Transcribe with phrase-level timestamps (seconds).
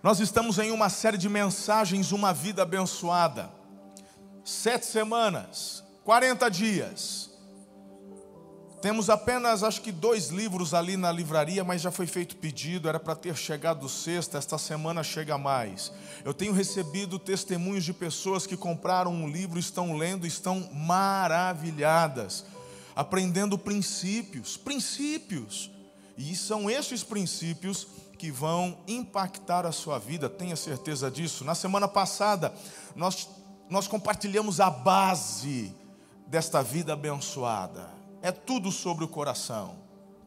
[0.00, 3.50] Nós estamos em uma série de mensagens, Uma Vida Abençoada.
[4.44, 7.30] Sete semanas, 40 dias.
[8.80, 13.00] Temos apenas, acho que, dois livros ali na livraria, mas já foi feito pedido, era
[13.00, 15.92] para ter chegado sexta, esta semana chega mais.
[16.24, 22.44] Eu tenho recebido testemunhos de pessoas que compraram um livro, estão lendo, estão maravilhadas,
[22.94, 25.72] aprendendo princípios, princípios.
[26.16, 27.88] E são estes princípios
[28.18, 31.44] que vão impactar a sua vida, tenha certeza disso.
[31.44, 32.52] Na semana passada,
[32.96, 33.28] nós,
[33.70, 35.72] nós compartilhamos a base
[36.26, 37.88] desta vida abençoada.
[38.20, 39.76] É tudo sobre o coração.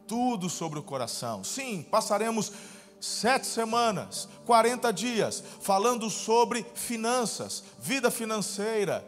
[0.08, 1.44] Tudo sobre o coração.
[1.44, 2.52] Sim, passaremos
[3.00, 9.04] sete semanas, 40 dias, falando sobre finanças, vida financeira,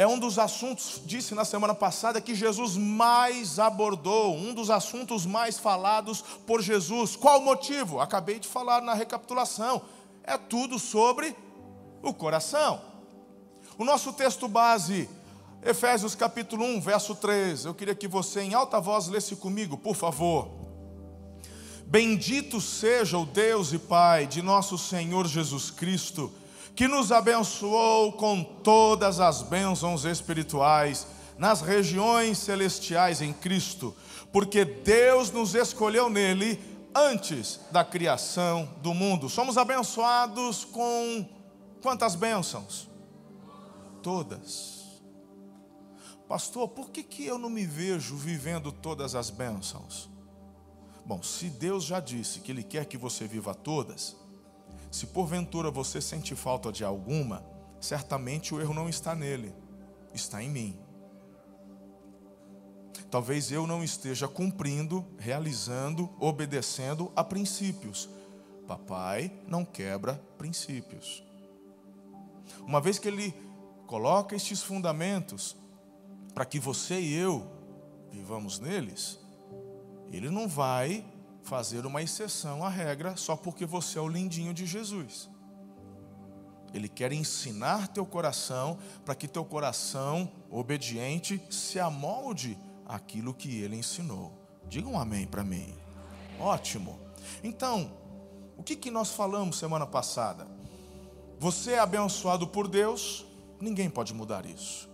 [0.00, 5.26] é um dos assuntos, disse na semana passada, que Jesus mais abordou, um dos assuntos
[5.26, 7.16] mais falados por Jesus.
[7.16, 8.00] Qual o motivo?
[8.00, 9.82] Acabei de falar na recapitulação.
[10.24, 11.36] É tudo sobre
[12.02, 12.80] o coração.
[13.76, 15.06] O nosso texto base,
[15.62, 17.66] Efésios capítulo 1, verso 3.
[17.66, 20.48] Eu queria que você em alta voz lesse comigo, por favor.
[21.84, 26.32] Bendito seja o Deus e Pai de nosso Senhor Jesus Cristo
[26.74, 33.96] que nos abençoou com todas as bênçãos espirituais nas regiões celestiais em Cristo,
[34.32, 36.60] porque Deus nos escolheu nele
[36.94, 39.28] antes da criação do mundo.
[39.28, 41.26] Somos abençoados com
[41.80, 42.88] quantas bênçãos?
[44.02, 45.00] Todas.
[46.28, 50.08] Pastor, por que, que eu não me vejo vivendo todas as bênçãos?
[51.04, 54.16] Bom, se Deus já disse que Ele quer que você viva todas,
[54.90, 57.44] se porventura você sente falta de alguma,
[57.80, 59.54] certamente o erro não está nele,
[60.12, 60.78] está em mim.
[63.10, 68.08] Talvez eu não esteja cumprindo, realizando, obedecendo a princípios.
[68.66, 71.24] Papai não quebra princípios.
[72.60, 73.34] Uma vez que ele
[73.86, 75.56] coloca estes fundamentos
[76.34, 77.50] para que você e eu
[78.12, 79.18] vivamos neles,
[80.12, 81.04] ele não vai
[81.50, 85.28] fazer uma exceção à regra só porque você é o lindinho de Jesus.
[86.72, 92.56] Ele quer ensinar teu coração para que teu coração obediente se amolde
[92.86, 94.32] aquilo que ele ensinou.
[94.68, 95.76] Diga um amém para mim.
[96.38, 97.00] Ótimo.
[97.42, 97.98] Então,
[98.56, 100.46] o que, que nós falamos semana passada?
[101.40, 103.26] Você é abençoado por Deus,
[103.60, 104.88] ninguém pode mudar isso.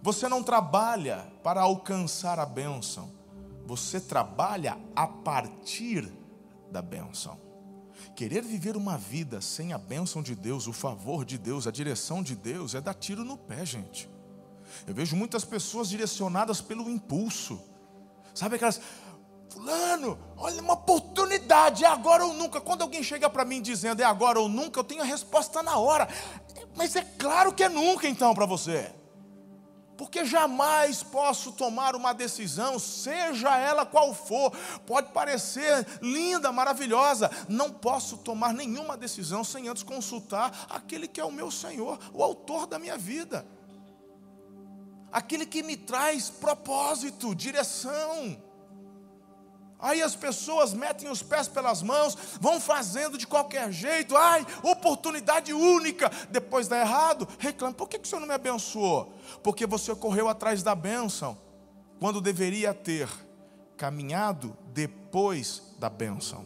[0.00, 3.17] Você não trabalha para alcançar a bênção,
[3.68, 6.10] você trabalha a partir
[6.72, 7.38] da bênção.
[8.16, 12.22] Querer viver uma vida sem a bênção de Deus, o favor de Deus, a direção
[12.22, 14.08] de Deus, é dar tiro no pé, gente.
[14.86, 17.60] Eu vejo muitas pessoas direcionadas pelo impulso.
[18.34, 18.80] Sabe aquelas.
[19.50, 22.62] Fulano, olha uma oportunidade, é agora ou nunca.
[22.62, 25.76] Quando alguém chega para mim dizendo é agora ou nunca, eu tenho a resposta na
[25.76, 26.08] hora.
[26.74, 28.94] Mas é claro que é nunca então para você
[29.98, 34.52] porque jamais posso tomar uma decisão, seja ela qual for,
[34.86, 41.24] pode parecer linda, maravilhosa, não posso tomar nenhuma decisão sem antes consultar aquele que é
[41.24, 43.44] o meu Senhor, o autor da minha vida,
[45.10, 48.40] aquele que me traz propósito, direção.
[49.80, 55.52] Aí as pessoas metem os pés pelas mãos, vão fazendo de qualquer jeito, ai, oportunidade
[55.52, 59.14] única, depois dá errado, reclama, por que, que o Senhor não me abençoou?
[59.42, 61.38] Porque você correu atrás da bênção,
[62.00, 63.08] quando deveria ter
[63.76, 66.44] caminhado depois da bênção.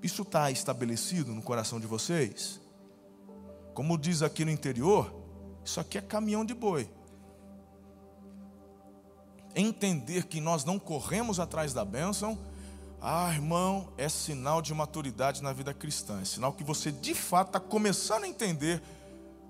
[0.00, 2.60] Isso está estabelecido no coração de vocês?
[3.74, 5.12] Como diz aqui no interior,
[5.64, 6.88] isso aqui é caminhão de boi
[9.54, 12.38] entender que nós não corremos atrás da bênção,
[13.00, 16.20] ah, irmão, é sinal de maturidade na vida cristã.
[16.20, 18.82] É sinal que você de fato está começando a entender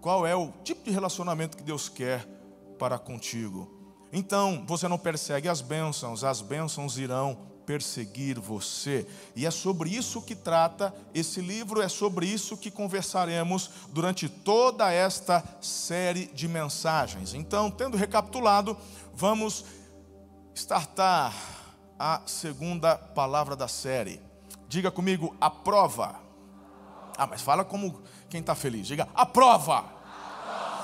[0.01, 2.27] qual é o tipo de relacionamento que Deus quer
[2.79, 3.75] para contigo.
[4.13, 9.07] Então, você não persegue as bênçãos, as bênçãos irão perseguir você.
[9.37, 14.91] E é sobre isso que trata esse livro, é sobre isso que conversaremos durante toda
[14.91, 17.35] esta série de mensagens.
[17.35, 18.75] Então, tendo recapitulado,
[19.15, 19.67] vamos
[20.59, 21.33] startar
[21.97, 24.21] a segunda palavra da série.
[24.69, 26.17] Diga comigo, a prova.
[27.17, 28.87] Ah, mas fala como quem está feliz.
[28.87, 29.85] Diga, a prova.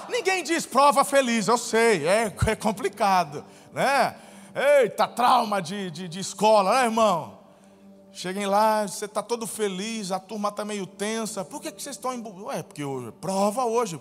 [0.09, 4.17] Ninguém diz prova feliz, eu sei, é, é complicado, né?
[4.55, 7.41] Eita, trauma de, de, de escola, né, irmão?
[8.12, 11.44] Cheguem lá, você está todo feliz, a turma está meio tensa.
[11.44, 12.23] Por que, que vocês estão em.
[12.23, 14.00] Ué, porque hoje, prova hoje.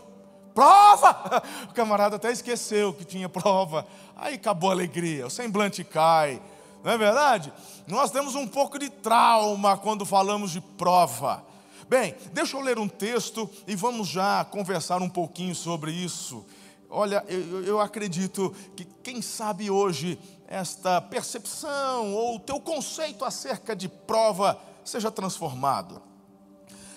[0.53, 1.41] Prova!
[1.69, 3.87] O camarada até esqueceu que tinha prova.
[4.15, 6.41] Aí acabou a alegria, o semblante cai,
[6.83, 7.51] Não é verdade?
[7.87, 11.43] Nós temos um pouco de trauma quando falamos de prova.
[11.89, 16.45] Bem, deixa eu ler um texto e vamos já conversar um pouquinho sobre isso.
[16.89, 23.75] Olha, eu, eu acredito que quem sabe hoje esta percepção ou o teu conceito acerca
[23.75, 26.01] de prova seja transformado.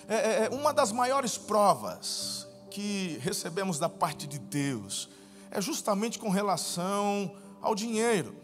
[0.07, 2.46] É, é, é uma das maiores provas
[2.77, 5.09] que recebemos da parte de Deus
[5.49, 8.35] é justamente com relação ao dinheiro.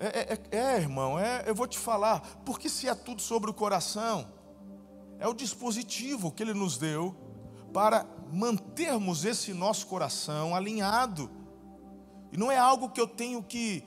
[0.00, 3.48] É, é, é, é irmão, é, eu vou te falar, porque se é tudo sobre
[3.48, 4.26] o coração,
[5.20, 7.14] é o dispositivo que Ele nos deu
[7.72, 11.30] para mantermos esse nosso coração alinhado.
[12.32, 13.84] E não é algo que eu tenho que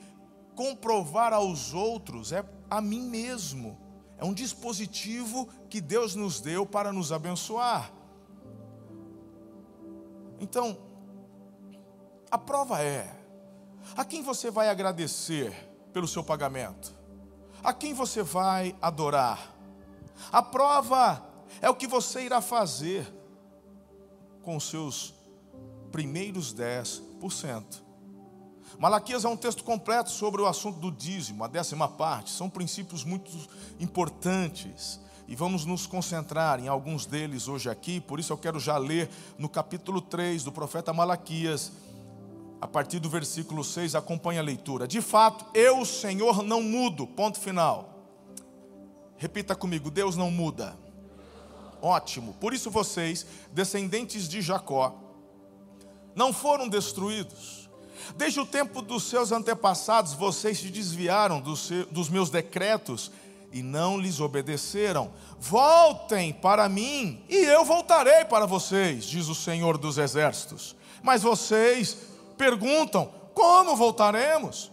[0.54, 3.78] comprovar aos outros, é a mim mesmo.
[4.16, 7.97] É um dispositivo que Deus nos deu para nos abençoar.
[10.40, 10.76] Então,
[12.30, 13.14] a prova é:
[13.96, 15.52] a quem você vai agradecer
[15.92, 16.92] pelo seu pagamento?
[17.62, 19.54] A quem você vai adorar?
[20.30, 21.22] A prova
[21.60, 23.06] é o que você irá fazer
[24.42, 25.14] com os seus
[25.90, 27.82] primeiros 10%.
[28.78, 32.30] Malaquias é um texto completo sobre o assunto do dízimo, a décima parte.
[32.30, 33.30] São princípios muito
[33.80, 38.00] importantes e vamos nos concentrar em alguns deles hoje aqui.
[38.00, 41.70] Por isso eu quero já ler no capítulo 3 do profeta Malaquias,
[42.60, 44.88] a partir do versículo 6, acompanha a leitura.
[44.88, 47.06] De fato, eu, Senhor, não mudo.
[47.06, 47.94] Ponto final.
[49.18, 50.74] Repita comigo: Deus não muda.
[51.82, 52.32] Ótimo.
[52.40, 54.98] Por isso vocês, descendentes de Jacó,
[56.16, 57.68] não foram destruídos
[58.16, 63.10] Desde o tempo dos seus antepassados, vocês se desviaram dos, dos meus decretos
[63.58, 65.10] e não lhes obedeceram.
[65.38, 70.76] Voltem para mim e eu voltarei para vocês, diz o Senhor dos Exércitos.
[71.02, 71.96] Mas vocês
[72.36, 74.70] perguntam: como voltaremos?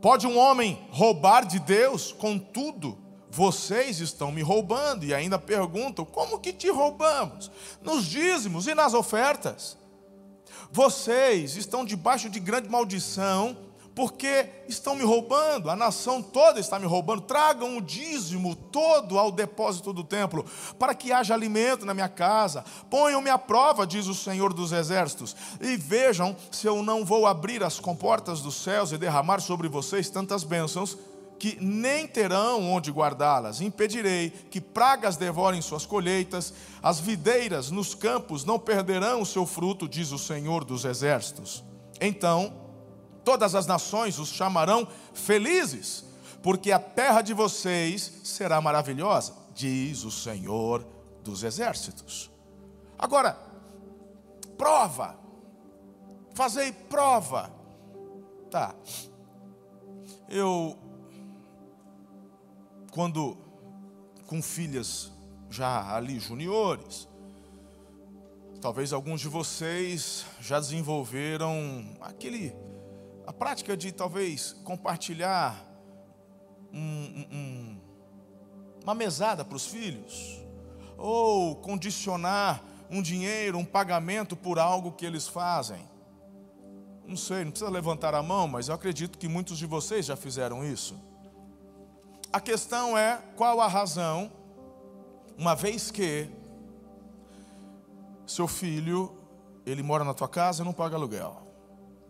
[0.00, 2.12] Pode um homem roubar de Deus?
[2.12, 2.98] Contudo,
[3.30, 7.50] vocês estão me roubando e ainda perguntam: como que te roubamos?
[7.82, 9.78] Nos dízimos e nas ofertas.
[10.70, 13.56] Vocês estão debaixo de grande maldição,
[13.94, 17.22] porque estão me roubando, a nação toda está me roubando.
[17.22, 20.44] Tragam o dízimo todo ao depósito do templo,
[20.78, 22.64] para que haja alimento na minha casa.
[22.90, 27.62] Ponham-me à prova, diz o Senhor dos Exércitos, e vejam se eu não vou abrir
[27.62, 30.98] as comportas dos céus e derramar sobre vocês tantas bênçãos
[31.38, 33.60] que nem terão onde guardá-las.
[33.60, 39.88] Impedirei que pragas devorem suas colheitas, as videiras nos campos não perderão o seu fruto,
[39.88, 41.62] diz o Senhor dos Exércitos.
[42.00, 42.63] Então,
[43.24, 46.04] todas as nações os chamarão felizes,
[46.42, 50.86] porque a terra de vocês será maravilhosa, diz o Senhor
[51.22, 52.30] dos Exércitos.
[52.98, 53.38] Agora,
[54.58, 55.18] prova,
[56.34, 57.50] fazei prova.
[58.50, 58.74] Tá.
[60.28, 60.78] Eu
[62.90, 63.36] quando
[64.26, 65.10] com filhas
[65.50, 67.08] já ali juniores,
[68.60, 72.54] talvez alguns de vocês já desenvolveram aquele
[73.26, 75.64] a prática de talvez compartilhar
[76.72, 77.80] um, um,
[78.82, 80.42] uma mesada para os filhos,
[80.96, 85.88] ou condicionar um dinheiro, um pagamento por algo que eles fazem.
[87.06, 90.16] Não sei, não precisa levantar a mão, mas eu acredito que muitos de vocês já
[90.16, 90.96] fizeram isso.
[92.32, 94.30] A questão é qual a razão,
[95.36, 96.28] uma vez que
[98.26, 99.16] seu filho,
[99.66, 101.43] ele mora na tua casa e não paga aluguel,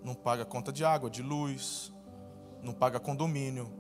[0.05, 1.93] não paga conta de água, de luz,
[2.63, 3.73] não paga condomínio.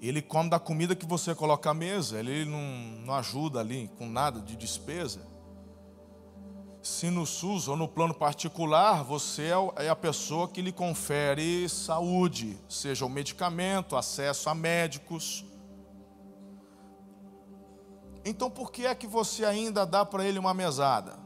[0.00, 2.60] Ele come da comida que você coloca à mesa, ele não,
[3.04, 5.20] não ajuda ali com nada de despesa
[6.88, 11.68] se no SUS ou no plano particular você é, é a pessoa que lhe confere
[11.68, 15.44] saúde, seja o medicamento, acesso a médicos.
[18.24, 21.18] Então por que é que você ainda dá para ele uma mesada?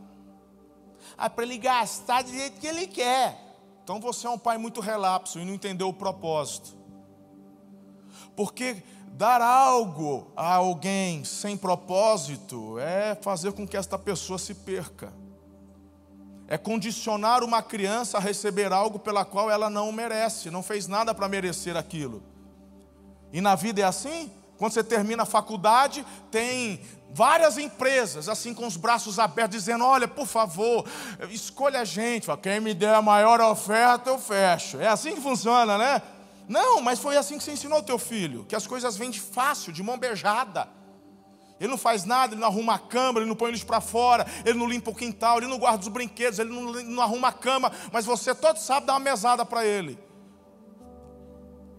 [1.17, 3.39] Ah, para ele gastar do jeito que ele quer.
[3.83, 6.77] Então você é um pai muito relapso e não entendeu o propósito.
[8.37, 15.13] Porque dar algo a alguém sem propósito é fazer com que esta pessoa se perca
[16.53, 21.15] é condicionar uma criança a receber algo pela qual ela não merece, não fez nada
[21.15, 22.23] para merecer aquilo.
[23.33, 24.31] E na vida é assim?
[24.59, 26.83] Quando você termina a faculdade, tem
[27.15, 30.85] várias empresas assim com os braços abertos dizendo: "Olha, por favor,
[31.31, 34.81] escolha a gente, quem me der a maior oferta, eu fecho".
[34.81, 36.03] É assim que funciona, né?
[36.49, 39.21] Não, mas foi assim que você ensinou o teu filho, que as coisas vêm de
[39.21, 40.69] fácil, de mão beijada.
[41.61, 44.27] Ele não faz nada, ele não arruma a cama, ele não põe lixo para fora,
[44.45, 47.33] ele não limpa o quintal, ele não guarda os brinquedos, ele não, não arruma a
[47.33, 49.97] cama, mas você todo sábado dá uma mesada para ele.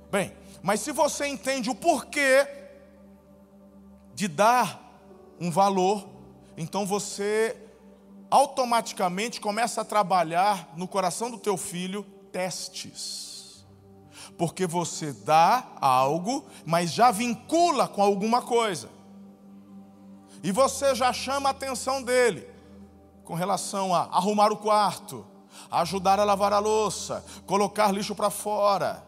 [0.09, 2.47] Bem, mas se você entende o porquê
[4.13, 4.82] de dar
[5.39, 6.07] um valor,
[6.57, 7.55] então você
[8.29, 13.63] automaticamente começa a trabalhar no coração do teu filho testes.
[14.37, 18.89] Porque você dá algo, mas já vincula com alguma coisa.
[20.41, 22.47] E você já chama a atenção dele
[23.23, 25.25] com relação a arrumar o quarto,
[25.71, 29.03] ajudar a lavar a louça, colocar lixo para fora.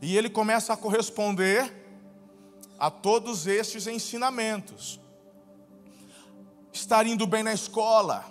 [0.00, 1.87] E ele começa a corresponder
[2.78, 5.00] a todos estes ensinamentos.
[6.72, 8.24] Estar indo bem na escola,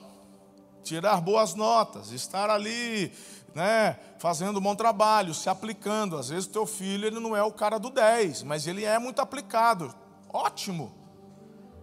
[0.83, 3.11] tirar boas notas, estar ali,
[3.53, 6.17] né, fazendo um bom trabalho, se aplicando.
[6.17, 8.97] Às vezes o teu filho ele não é o cara do 10, mas ele é
[8.97, 9.93] muito aplicado.
[10.29, 10.93] Ótimo.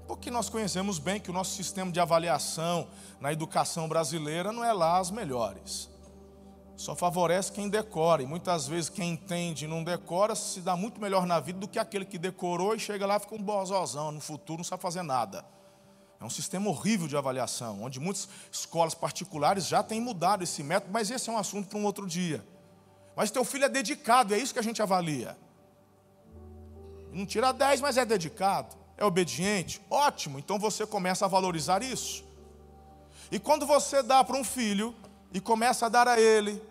[0.06, 2.88] Porque nós conhecemos bem que o nosso sistema de avaliação
[3.20, 5.93] na educação brasileira não é lá as melhores.
[6.76, 8.22] Só favorece quem decora.
[8.22, 11.68] E muitas vezes quem entende e não decora se dá muito melhor na vida do
[11.68, 14.10] que aquele que decorou e chega lá e fica um bozozão.
[14.10, 15.44] No futuro não sabe fazer nada.
[16.20, 20.92] É um sistema horrível de avaliação, onde muitas escolas particulares já têm mudado esse método,
[20.92, 22.44] mas esse é um assunto para um outro dia.
[23.14, 25.36] Mas teu filho é dedicado, é isso que a gente avalia.
[27.12, 29.80] Não tira 10, mas é dedicado, é obediente.
[29.90, 32.24] Ótimo, então você começa a valorizar isso.
[33.30, 34.94] E quando você dá para um filho
[35.34, 36.62] e começa a dar a ele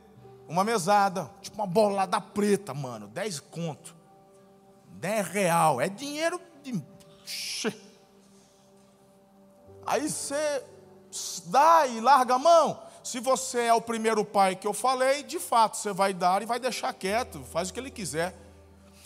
[0.48, 3.94] uma mesada, tipo uma bolada preta, mano, 10 conto,
[4.88, 6.82] 10 real, é dinheiro de.
[9.86, 10.64] Aí você
[11.48, 12.82] dá e larga a mão.
[13.04, 16.46] Se você é o primeiro pai que eu falei, de fato você vai dar e
[16.46, 18.34] vai deixar quieto, faz o que ele quiser.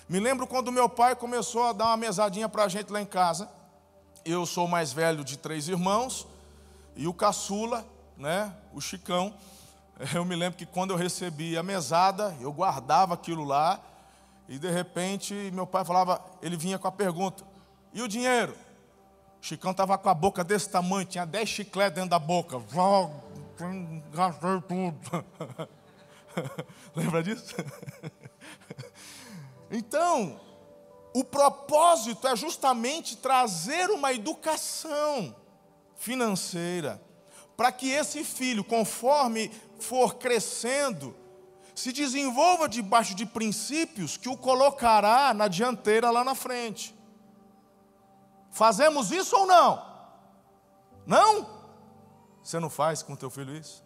[0.07, 3.05] Me lembro quando meu pai começou a dar uma mesadinha para a gente lá em
[3.07, 3.49] casa.
[4.23, 6.27] Eu sou o mais velho de três irmãos
[6.95, 7.83] e o caçula
[8.17, 9.33] né, o Chicão.
[10.13, 13.81] Eu me lembro que quando eu recebi a mesada, eu guardava aquilo lá,
[14.47, 17.43] e de repente meu pai falava, ele vinha com a pergunta:
[17.91, 18.55] e o dinheiro?
[19.41, 22.61] O Chicão estava com a boca desse tamanho, tinha 10 chicletes dentro da boca.
[24.13, 25.25] Gastei tudo.
[26.95, 27.55] Lembra disso?
[29.71, 30.39] então,
[31.11, 35.35] o propósito é justamente trazer uma educação
[35.95, 37.01] financeira
[37.57, 41.15] para que esse filho, conforme for crescendo,
[41.73, 46.95] se desenvolva debaixo de princípios que o colocará na dianteira lá na frente.
[48.51, 49.85] Fazemos isso ou não?
[51.05, 51.49] Não?
[52.43, 53.83] Você não faz com o teu filho isso?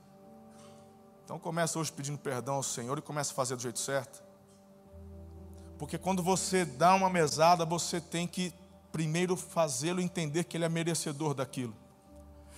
[1.24, 4.22] Então começa hoje pedindo perdão ao Senhor e começa a fazer do jeito certo.
[5.80, 8.54] Porque quando você dá uma mesada, você tem que
[8.92, 11.81] primeiro fazê-lo entender que ele é merecedor daquilo.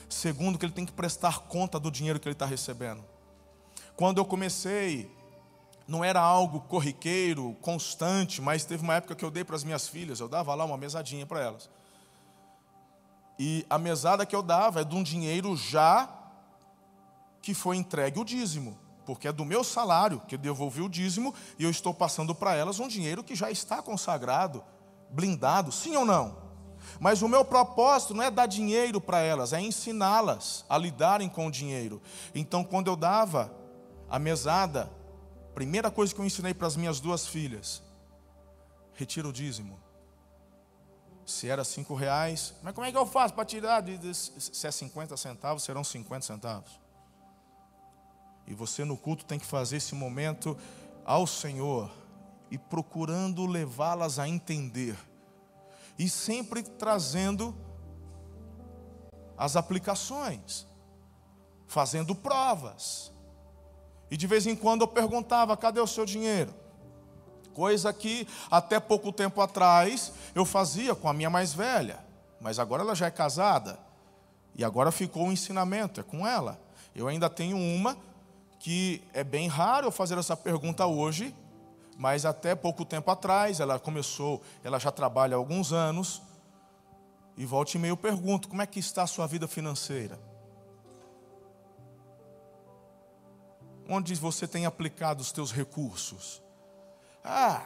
[0.09, 3.03] Segundo, que ele tem que prestar conta do dinheiro que ele está recebendo.
[3.95, 5.09] Quando eu comecei,
[5.87, 9.87] não era algo corriqueiro, constante, mas teve uma época que eu dei para as minhas
[9.87, 11.69] filhas, eu dava lá uma mesadinha para elas.
[13.37, 16.09] E a mesada que eu dava é de um dinheiro já
[17.41, 21.33] que foi entregue o dízimo, porque é do meu salário que eu devolvi o dízimo
[21.59, 24.63] e eu estou passando para elas um dinheiro que já está consagrado,
[25.09, 26.42] blindado, sim ou não?
[26.99, 31.47] Mas o meu propósito não é dar dinheiro para elas, é ensiná-las a lidarem com
[31.47, 32.01] o dinheiro.
[32.33, 33.51] Então, quando eu dava
[34.09, 34.91] a mesada,
[35.53, 37.81] primeira coisa que eu ensinei para as minhas duas filhas:
[38.93, 39.79] retira o dízimo.
[41.25, 43.83] Se era cinco reais, mas como é que eu faço para tirar?
[44.13, 46.83] Se é 50 centavos, serão 50 centavos.
[48.45, 50.57] E você no culto tem que fazer esse momento
[51.05, 51.89] ao Senhor
[52.51, 54.97] e procurando levá-las a entender
[55.97, 57.55] e sempre trazendo
[59.37, 60.67] as aplicações,
[61.67, 63.11] fazendo provas.
[64.09, 66.53] E de vez em quando eu perguntava: cadê o seu dinheiro?
[67.53, 72.03] Coisa que até pouco tempo atrás eu fazia com a minha mais velha,
[72.41, 73.79] mas agora ela já é casada.
[74.55, 76.59] E agora ficou o um ensinamento, é com ela.
[76.95, 77.97] Eu ainda tenho uma
[78.59, 81.35] que é bem raro eu fazer essa pergunta hoje,
[81.97, 86.21] mas até pouco tempo atrás, ela começou, ela já trabalha há alguns anos,
[87.35, 90.19] e volta e meio eu pergunto: como é que está a sua vida financeira?
[93.89, 96.41] Onde você tem aplicado os teus recursos?
[97.23, 97.65] Ah,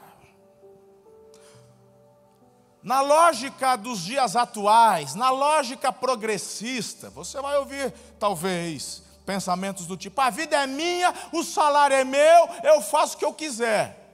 [2.81, 10.19] na lógica dos dias atuais, na lógica progressista, você vai ouvir, talvez, pensamentos do tipo:
[10.21, 14.06] a vida é minha, o salário é meu, eu faço o que eu quiser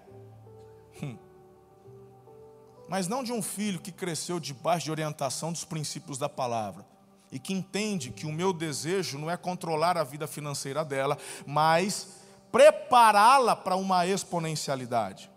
[2.93, 6.85] mas não de um filho que cresceu debaixo de orientação dos princípios da palavra
[7.31, 12.09] e que entende que o meu desejo não é controlar a vida financeira dela, mas
[12.51, 15.27] prepará-la para uma exponencialidade,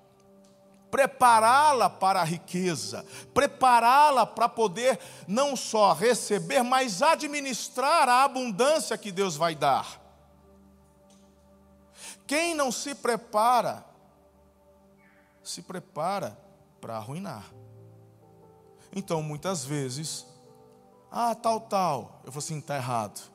[0.91, 9.11] prepará-la para a riqueza, prepará-la para poder não só receber, mas administrar a abundância que
[9.11, 9.99] Deus vai dar.
[12.27, 13.83] Quem não se prepara,
[15.43, 16.45] se prepara
[16.81, 17.53] para arruinar.
[18.95, 20.27] Então, muitas vezes,
[21.11, 23.31] ah, tal, tal, eu vou assim, está errado.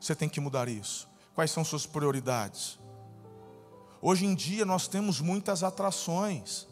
[0.00, 1.08] Você tem que mudar isso.
[1.34, 2.78] Quais são suas prioridades?
[4.00, 6.68] Hoje em dia nós temos muitas atrações.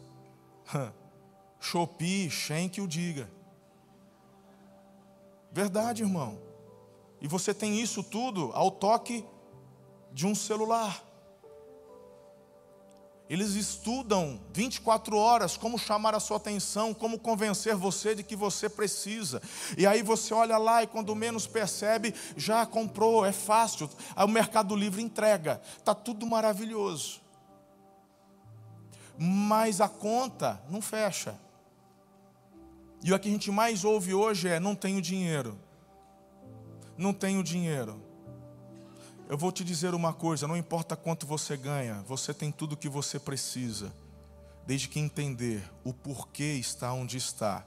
[1.59, 3.29] Shopee, Shen que o diga.
[5.51, 6.39] Verdade, irmão.
[7.21, 9.25] E você tem isso tudo ao toque
[10.11, 11.03] de um celular.
[13.33, 18.69] Eles estudam 24 horas como chamar a sua atenção, como convencer você de que você
[18.69, 19.41] precisa.
[19.75, 23.89] E aí você olha lá e quando menos percebe, já comprou, é fácil.
[24.15, 25.59] Aí o Mercado Livre entrega.
[25.83, 27.21] Tá tudo maravilhoso.
[29.17, 31.35] Mas a conta não fecha.
[33.03, 35.57] E o que a gente mais ouve hoje é: não tenho dinheiro.
[36.95, 37.99] Não tenho dinheiro.
[39.29, 42.77] Eu vou te dizer uma coisa: não importa quanto você ganha, você tem tudo o
[42.77, 43.93] que você precisa,
[44.65, 47.65] desde que entender o porquê está onde está.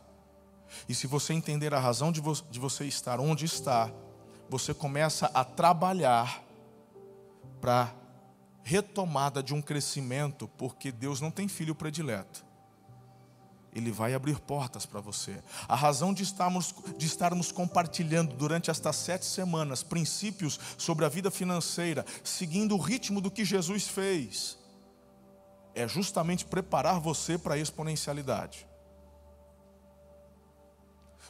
[0.89, 3.91] E se você entender a razão de, vo de você estar onde está,
[4.49, 6.43] você começa a trabalhar
[7.61, 7.93] para
[8.63, 12.46] retomada de um crescimento, porque Deus não tem filho predileto.
[13.76, 15.37] Ele vai abrir portas para você.
[15.68, 21.30] A razão de estarmos, de estarmos compartilhando durante estas sete semanas princípios sobre a vida
[21.30, 24.56] financeira, seguindo o ritmo do que Jesus fez,
[25.75, 28.66] é justamente preparar você para a exponencialidade.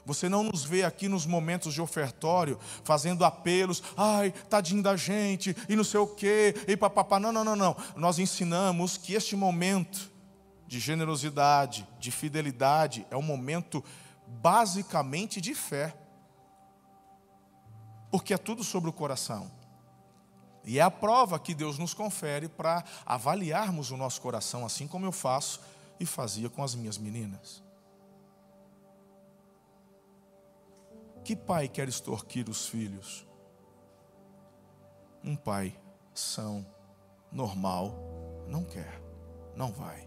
[0.05, 5.57] Você não nos vê aqui nos momentos de ofertório fazendo apelos, ai, tadinho da gente,
[5.69, 7.19] e não sei o quê, e papapá.
[7.19, 7.77] Não, não, não, não.
[7.97, 10.15] Nós ensinamos que este momento
[10.67, 13.83] de generosidade, de fidelidade, é um momento
[14.27, 15.97] basicamente de fé.
[18.11, 19.51] Porque é tudo sobre o coração.
[20.65, 25.07] E é a prova que Deus nos confere para avaliarmos o nosso coração, assim como
[25.07, 25.61] eu faço
[26.01, 27.63] e fazia com as minhas meninas.
[31.25, 33.27] Que pai quer extorquir os filhos?
[35.23, 35.77] Um pai
[36.15, 36.67] são,
[37.33, 37.95] normal,
[38.49, 39.01] não quer,
[39.57, 40.06] não vai.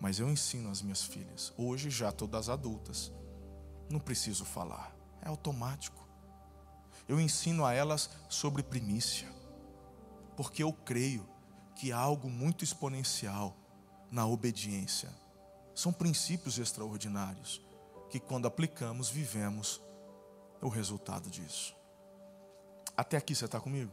[0.00, 3.12] Mas eu ensino as minhas filhas, hoje já todas adultas,
[3.88, 6.06] não preciso falar, é automático.
[7.08, 9.28] Eu ensino a elas sobre primícia,
[10.36, 11.26] porque eu creio
[11.74, 13.56] que há algo muito exponencial
[14.10, 15.10] na obediência.
[15.74, 17.60] São princípios extraordinários
[18.10, 19.80] que, quando aplicamos, vivemos
[20.60, 21.76] o resultado disso.
[22.96, 23.92] Até aqui você está comigo?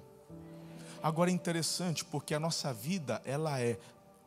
[1.02, 3.78] Agora é interessante porque a nossa vida ela é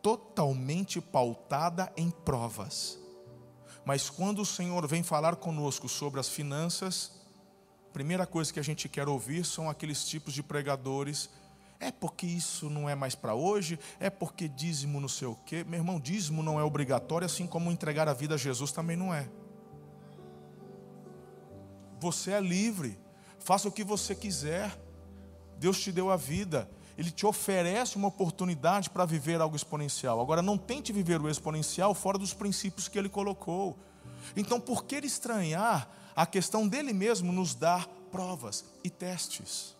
[0.07, 2.97] totalmente pautada em provas.
[3.85, 7.11] Mas quando o Senhor vem falar conosco sobre as finanças,
[7.91, 11.29] a primeira coisa que a gente quer ouvir são aqueles tipos de pregadores.
[11.81, 13.81] É porque isso não é mais para hoje?
[13.99, 15.65] É porque dízimo não sei o quê?
[15.65, 19.13] Meu irmão, dízimo não é obrigatório, assim como entregar a vida a Jesus também não
[19.13, 19.29] é.
[21.99, 22.97] Você é livre,
[23.41, 24.71] faça o que você quiser.
[25.59, 26.71] Deus te deu a vida.
[26.97, 30.21] Ele te oferece uma oportunidade para viver algo exponencial.
[30.21, 33.77] Agora, não tente viver o exponencial fora dos princípios que ele colocou.
[34.35, 39.77] Então, por que estranhar a questão dele mesmo nos dar provas e testes?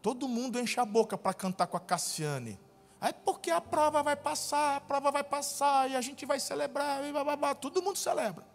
[0.00, 2.58] Todo mundo enche a boca para cantar com a Cassiane.
[3.00, 7.04] Aí porque a prova vai passar, a prova vai passar, e a gente vai celebrar,
[7.04, 7.54] e blá.
[7.54, 8.46] todo mundo celebra.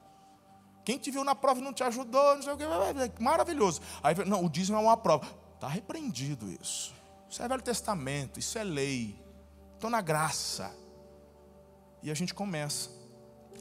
[0.84, 2.66] Quem te viu na prova e não te ajudou, não sei o que,
[3.22, 3.80] maravilhoso.
[4.02, 5.28] Aí, não, o dízimo é uma prova.
[5.60, 6.94] Está repreendido isso.
[7.30, 9.14] Isso é Velho Testamento, isso é lei.
[9.76, 10.74] Estou na graça.
[12.02, 12.90] E a gente começa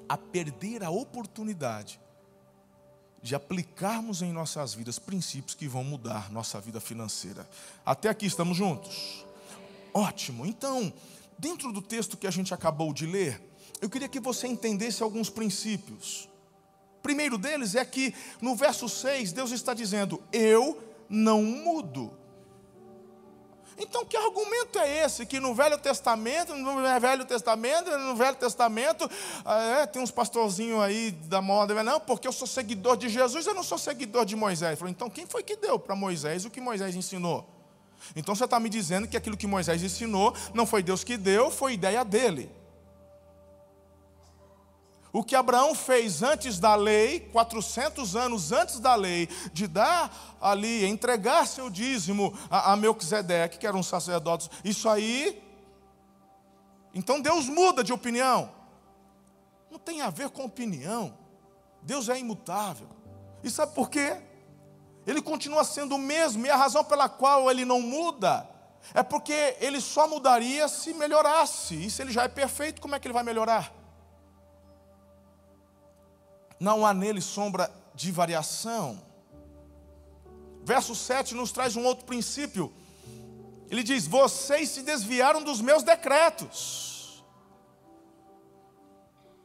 [0.09, 1.99] a perder a oportunidade
[3.21, 7.51] de aplicarmos em nossas vidas princípios que vão mudar nossa vida financeira.
[7.85, 9.27] Até aqui estamos juntos?
[9.93, 10.47] Ótimo.
[10.47, 10.93] Então,
[11.37, 13.43] dentro do texto que a gente acabou de ler,
[13.81, 16.29] eu queria que você entendesse alguns princípios.
[16.99, 22.19] O primeiro deles é que no verso 6, Deus está dizendo: Eu não mudo.
[23.81, 25.25] Então, que argumento é esse?
[25.25, 29.09] Que no Velho Testamento, no Velho Testamento, no Velho Testamento,
[29.45, 33.55] é, tem uns pastorzinhos aí da moda, não, porque eu sou seguidor de Jesus, eu
[33.55, 34.81] não sou seguidor de Moisés.
[34.89, 37.49] Então, quem foi que deu para Moisés o que Moisés ensinou?
[38.17, 41.49] Então, você está me dizendo que aquilo que Moisés ensinou não foi Deus que deu,
[41.49, 42.51] foi ideia dele.
[45.13, 50.85] O que Abraão fez antes da lei, 400 anos antes da lei, de dar ali,
[50.85, 55.43] entregar seu dízimo a, a Melquisedeque, que era um sacerdote, isso aí.
[56.95, 58.51] Então Deus muda de opinião.
[59.71, 61.17] Não tem a ver com opinião.
[61.83, 62.89] Deus é imutável.
[63.43, 64.17] E sabe por quê?
[65.07, 68.47] Ele continua sendo o mesmo, e a razão pela qual ele não muda
[68.95, 71.87] é porque ele só mudaria se melhorasse.
[71.87, 73.78] E se ele já é perfeito, como é que ele vai melhorar?
[76.59, 79.01] Não há nele sombra de variação.
[80.65, 82.73] Verso 7 nos traz um outro princípio.
[83.71, 87.25] Ele diz: Vocês se desviaram dos meus decretos.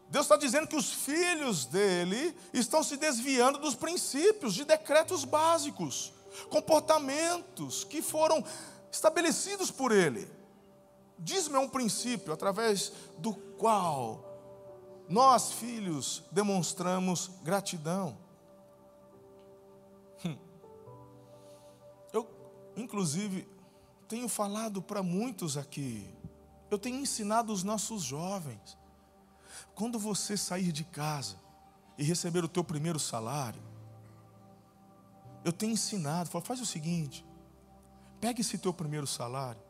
[0.10, 6.14] Deus está dizendo que os filhos dele estão se desviando dos princípios, de decretos básicos,
[6.52, 8.44] comportamentos que foram
[8.92, 10.30] estabelecidos por ele.
[11.52, 14.33] É um princípio através do qual
[15.14, 18.18] nós, filhos, demonstramos gratidão.
[20.26, 20.36] Hum.
[22.12, 22.28] Eu,
[22.76, 23.48] inclusive,
[24.08, 26.12] tenho falado para muitos aqui,
[26.72, 28.76] eu tenho ensinado os nossos jovens
[29.76, 31.36] quando você sair de casa
[31.96, 33.62] e receber o teu primeiro salário,
[35.46, 37.24] eu tenho ensinado, faz o seguinte,
[38.20, 39.62] pega esse teu primeiro salário,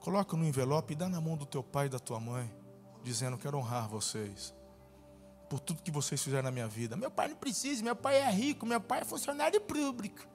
[0.00, 2.52] coloca no envelope e dá na mão do teu pai e da tua mãe,
[3.08, 4.54] dizendo, quero honrar vocês,
[5.48, 6.96] por tudo que vocês fizeram na minha vida.
[6.96, 10.26] Meu pai não precisa, meu pai é rico, meu pai é funcionário público.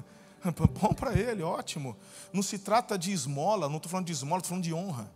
[0.80, 1.96] Bom para ele, ótimo.
[2.32, 5.10] Não se trata de esmola, não estou falando de esmola, estou falando de honra.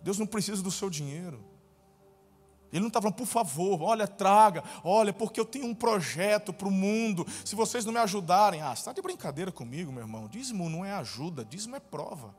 [0.00, 1.44] Deus não precisa do seu dinheiro.
[2.70, 6.68] Ele não está falando, por favor, olha, traga, olha, porque eu tenho um projeto para
[6.68, 7.26] o mundo.
[7.44, 10.28] Se vocês não me ajudarem, ah, você está de brincadeira comigo, meu irmão.
[10.28, 12.34] Dízimo não é ajuda, dízimo é prova.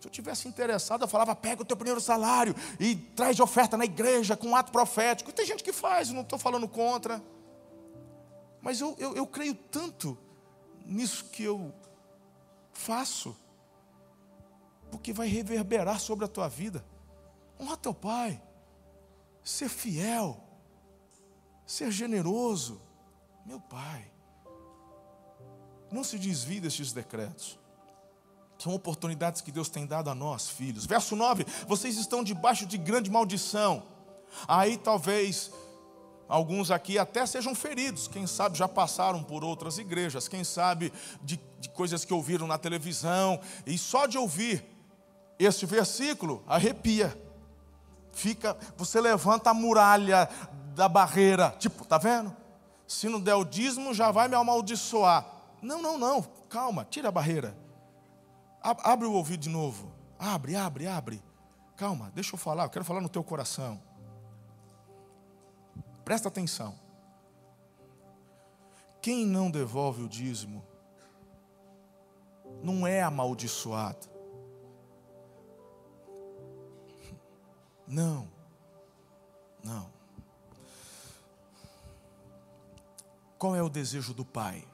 [0.00, 3.84] Se eu tivesse interessado, eu falava, pega o teu primeiro salário e traz oferta na
[3.84, 5.32] igreja com um ato profético.
[5.32, 7.22] Tem gente que faz, não estou falando contra.
[8.60, 10.16] Mas eu, eu, eu creio tanto
[10.86, 11.74] nisso que eu
[12.72, 13.36] faço
[14.90, 16.84] porque vai reverberar sobre a tua vida.
[17.60, 18.40] Honra teu pai,
[19.42, 20.40] ser fiel,
[21.66, 22.80] ser generoso.
[23.44, 24.10] Meu pai,
[25.90, 27.58] não se desvie destes decretos.
[28.58, 30.84] São oportunidades que Deus tem dado a nós, filhos.
[30.84, 33.84] Verso 9: vocês estão debaixo de grande maldição.
[34.46, 35.50] Aí talvez
[36.28, 40.92] alguns aqui até sejam feridos, quem sabe já passaram por outras igrejas, quem sabe
[41.22, 44.64] de, de coisas que ouviram na televisão, e só de ouvir
[45.38, 47.16] este versículo arrepia.
[48.12, 50.28] Fica, você levanta a muralha
[50.74, 52.36] da barreira, tipo, tá vendo?
[52.86, 55.24] Se não der o dízimo, já vai me amaldiçoar.
[55.62, 57.56] Não, não, não, calma, tira a barreira.
[58.62, 59.92] Abre o ouvido de novo.
[60.18, 61.22] Abre, abre, abre.
[61.76, 63.80] Calma, deixa eu falar, eu quero falar no teu coração.
[66.04, 66.74] Presta atenção.
[69.00, 70.64] Quem não devolve o dízimo
[72.62, 74.08] não é amaldiçoado.
[77.86, 78.28] Não.
[79.62, 79.90] Não.
[83.38, 84.66] Qual é o desejo do Pai?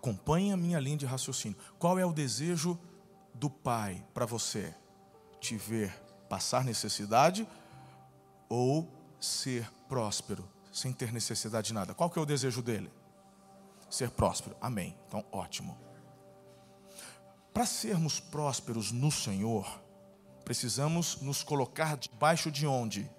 [0.00, 1.58] Acompanhe a minha linha de raciocínio.
[1.78, 2.78] Qual é o desejo
[3.34, 4.74] do Pai para você?
[5.38, 5.92] Te ver
[6.26, 7.46] passar necessidade
[8.48, 11.92] ou ser próspero, sem ter necessidade de nada?
[11.92, 12.90] Qual que é o desejo dele?
[13.90, 14.56] Ser próspero.
[14.58, 14.96] Amém.
[15.06, 15.76] Então, ótimo.
[17.52, 19.82] Para sermos prósperos no Senhor,
[20.46, 23.10] precisamos nos colocar debaixo de onde?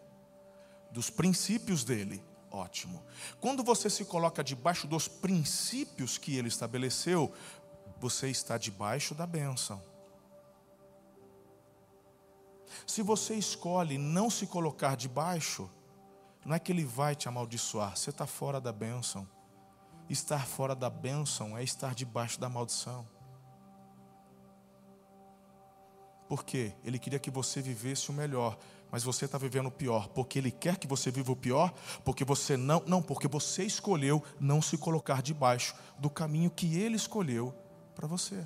[0.92, 2.24] Dos princípios dele.
[2.52, 3.02] Ótimo.
[3.40, 7.34] Quando você se coloca debaixo dos princípios que ele estabeleceu,
[7.98, 9.82] você está debaixo da bênção.
[12.86, 15.70] Se você escolhe não se colocar debaixo,
[16.44, 19.28] não é que ele vai te amaldiçoar, você está fora da bênção.
[20.10, 23.08] Estar fora da bênção é estar debaixo da maldição.
[26.28, 26.74] Por quê?
[26.84, 28.58] Ele queria que você vivesse o melhor,
[28.92, 31.74] mas você está vivendo o pior, porque Ele quer que você viva o pior,
[32.04, 36.96] porque você não, não, porque você escolheu não se colocar debaixo do caminho que Ele
[36.96, 37.54] escolheu
[37.96, 38.46] para você.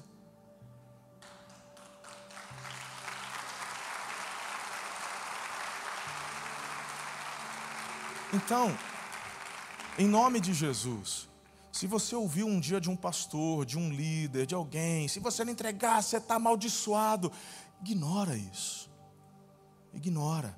[8.33, 8.77] Então,
[9.97, 11.29] em nome de Jesus,
[11.71, 15.43] se você ouviu um dia de um pastor, de um líder, de alguém, se você
[15.43, 17.31] não entregar, você está amaldiçoado.
[17.81, 18.89] Ignora isso.
[19.95, 20.55] Ignora.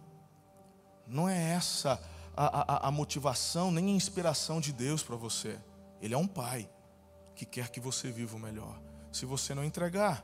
[1.05, 2.01] Não é essa
[2.35, 5.57] a, a, a motivação nem a inspiração de Deus para você.
[6.01, 6.69] Ele é um pai
[7.35, 8.81] que quer que você viva o melhor.
[9.11, 10.23] Se você não entregar,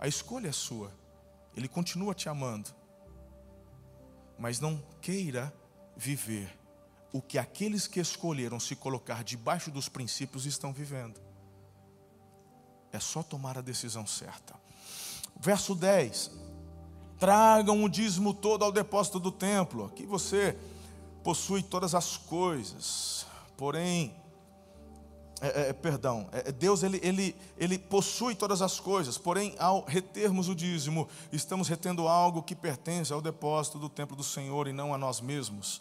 [0.00, 0.92] A escolha é sua.
[1.56, 2.70] Ele continua te amando.
[4.38, 5.52] Mas não queira
[5.96, 6.56] viver
[7.12, 11.20] o que aqueles que escolheram se colocar debaixo dos princípios estão vivendo.
[12.92, 14.54] É só tomar a decisão certa.
[15.40, 16.30] Verso 10:
[17.18, 19.86] Tragam o dízimo todo ao depósito do templo.
[19.86, 20.56] Aqui você
[21.22, 23.26] possui todas as coisas,
[23.56, 24.14] porém,
[25.40, 29.84] é, é, perdão, é, é, Deus ele, ele, ele possui todas as coisas, porém, ao
[29.84, 34.72] retermos o dízimo, estamos retendo algo que pertence ao depósito do templo do Senhor e
[34.72, 35.80] não a nós mesmos.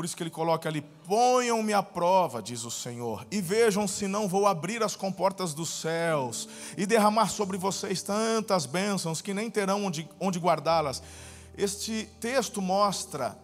[0.00, 4.08] Por isso que ele coloca ali: ponham-me à prova, diz o Senhor, e vejam se
[4.08, 9.50] não vou abrir as comportas dos céus e derramar sobre vocês tantas bênçãos que nem
[9.50, 11.02] terão onde, onde guardá-las.
[11.54, 13.38] Este texto mostra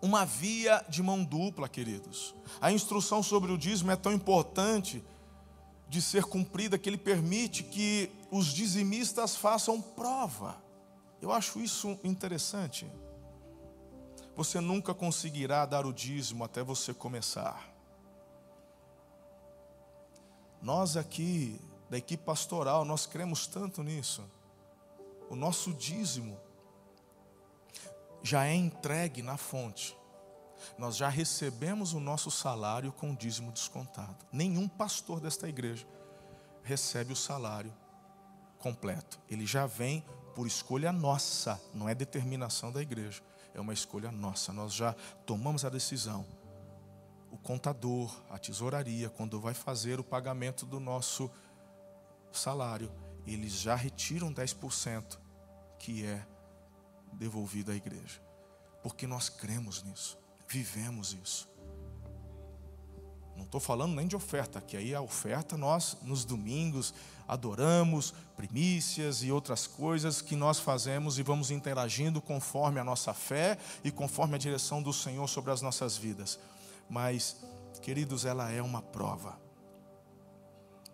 [0.00, 2.32] uma via de mão dupla, queridos.
[2.60, 5.02] A instrução sobre o dízimo é tão importante
[5.88, 10.62] de ser cumprida que ele permite que os dizimistas façam prova.
[11.20, 12.86] Eu acho isso interessante.
[14.34, 17.70] Você nunca conseguirá dar o dízimo até você começar.
[20.60, 24.24] Nós aqui, da equipe pastoral, nós cremos tanto nisso.
[25.28, 26.38] O nosso dízimo
[28.22, 29.96] já é entregue na fonte.
[30.78, 34.24] Nós já recebemos o nosso salário com o dízimo descontado.
[34.32, 35.86] Nenhum pastor desta igreja
[36.62, 37.74] recebe o salário
[38.58, 39.20] completo.
[39.28, 40.02] Ele já vem
[40.34, 43.20] por escolha nossa, não é determinação da igreja
[43.54, 44.52] é uma escolha nossa.
[44.52, 44.94] Nós já
[45.26, 46.26] tomamos a decisão.
[47.30, 51.30] O contador, a tesouraria, quando vai fazer o pagamento do nosso
[52.30, 52.92] salário,
[53.26, 55.18] eles já retiram 10%
[55.78, 56.26] que é
[57.14, 58.22] devolvido à igreja.
[58.82, 61.51] Porque nós cremos nisso, vivemos isso.
[63.36, 66.92] Não estou falando nem de oferta, que aí a oferta nós, nos domingos,
[67.26, 73.58] adoramos, primícias e outras coisas que nós fazemos e vamos interagindo conforme a nossa fé
[73.82, 76.38] e conforme a direção do Senhor sobre as nossas vidas.
[76.88, 77.36] Mas,
[77.80, 79.40] queridos, ela é uma prova.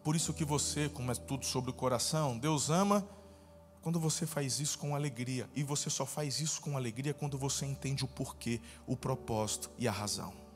[0.05, 3.07] Por isso que você, como é tudo sobre o coração, Deus ama
[3.83, 5.49] quando você faz isso com alegria.
[5.55, 9.89] E você só faz isso com alegria quando você entende o porquê, o propósito e
[9.89, 10.48] a razão.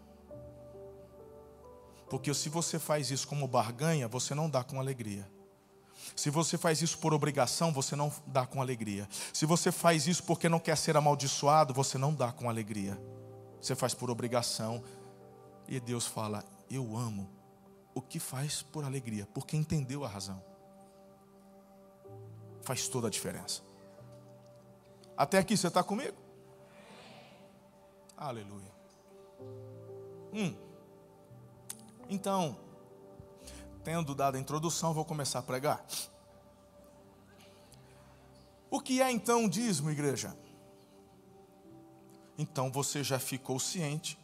[2.13, 5.27] Porque se você faz isso como barganha, você não dá com alegria.
[6.15, 9.09] Se você faz isso por obrigação, você não dá com alegria.
[9.33, 13.03] Se você faz isso porque não quer ser amaldiçoado, você não dá com alegria.
[13.59, 14.85] Você faz por obrigação.
[15.67, 17.31] E Deus fala: Eu amo
[17.95, 20.45] o que faz por alegria, porque entendeu a razão.
[22.61, 23.63] Faz toda a diferença.
[25.17, 26.19] Até aqui você está comigo?
[28.19, 28.71] Aleluia.
[30.35, 30.72] Hum.
[32.13, 32.59] Então,
[33.83, 35.83] tendo dado a introdução, vou começar a pregar.
[38.71, 40.37] O que é então o dízimo, igreja?
[42.37, 44.19] Então você já ficou ciente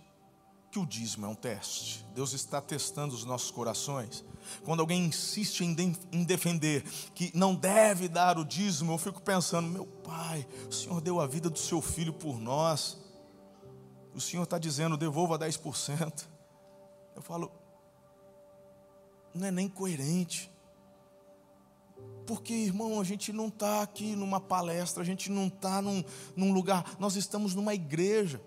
[0.71, 2.05] que o dízimo é um teste.
[2.15, 4.23] Deus está testando os nossos corações.
[4.67, 6.83] Quando alguém insiste em defender
[7.15, 11.27] que não deve dar o dízimo, eu fico pensando: meu pai, o Senhor deu a
[11.27, 12.99] vida do seu filho por nós.
[14.15, 16.27] O Senhor está dizendo: devolva 10%.
[17.17, 17.51] Eu falo:
[19.35, 20.51] não é nem coerente.
[22.27, 26.05] Porque, irmão, a gente não está aqui numa palestra, a gente não está num,
[26.37, 28.41] num lugar, nós estamos numa igreja.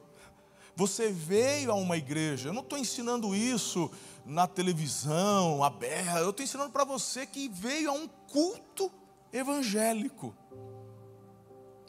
[0.75, 3.91] Você veio a uma igreja, eu não estou ensinando isso
[4.23, 8.91] na televisão, aberta, eu estou ensinando para você que veio a um culto
[9.33, 10.35] evangélico.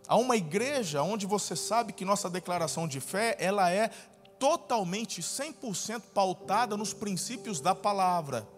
[0.09, 3.89] A uma igreja onde você sabe que nossa declaração de fé, ela é
[4.39, 8.49] totalmente, 100% pautada nos princípios da palavra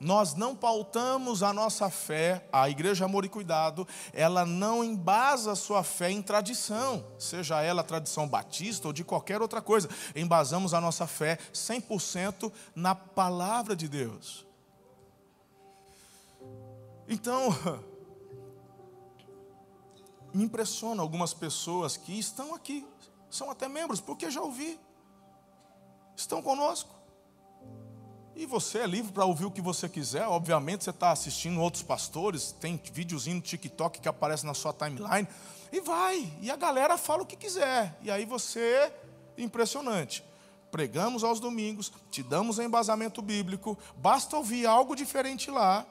[0.00, 5.56] nós não pautamos a nossa fé, a Igreja Amor e Cuidado, ela não embasa a
[5.56, 9.90] sua fé em tradição, seja ela tradição batista ou de qualquer outra coisa.
[10.16, 14.46] Embasamos a nossa fé 100% na palavra de Deus.
[17.06, 17.50] Então,
[20.32, 22.86] me impressiona algumas pessoas que estão aqui,
[23.28, 24.80] são até membros, porque já ouvi,
[26.16, 26.99] estão conosco.
[28.40, 30.26] E você é livre para ouvir o que você quiser.
[30.26, 35.28] Obviamente, você está assistindo outros pastores, tem videozinho no TikTok que aparece na sua timeline.
[35.70, 36.26] E vai.
[36.40, 37.98] E a galera fala o que quiser.
[38.00, 38.90] E aí você,
[39.36, 40.24] impressionante.
[40.70, 45.84] Pregamos aos domingos, te damos embasamento bíblico, basta ouvir algo diferente lá.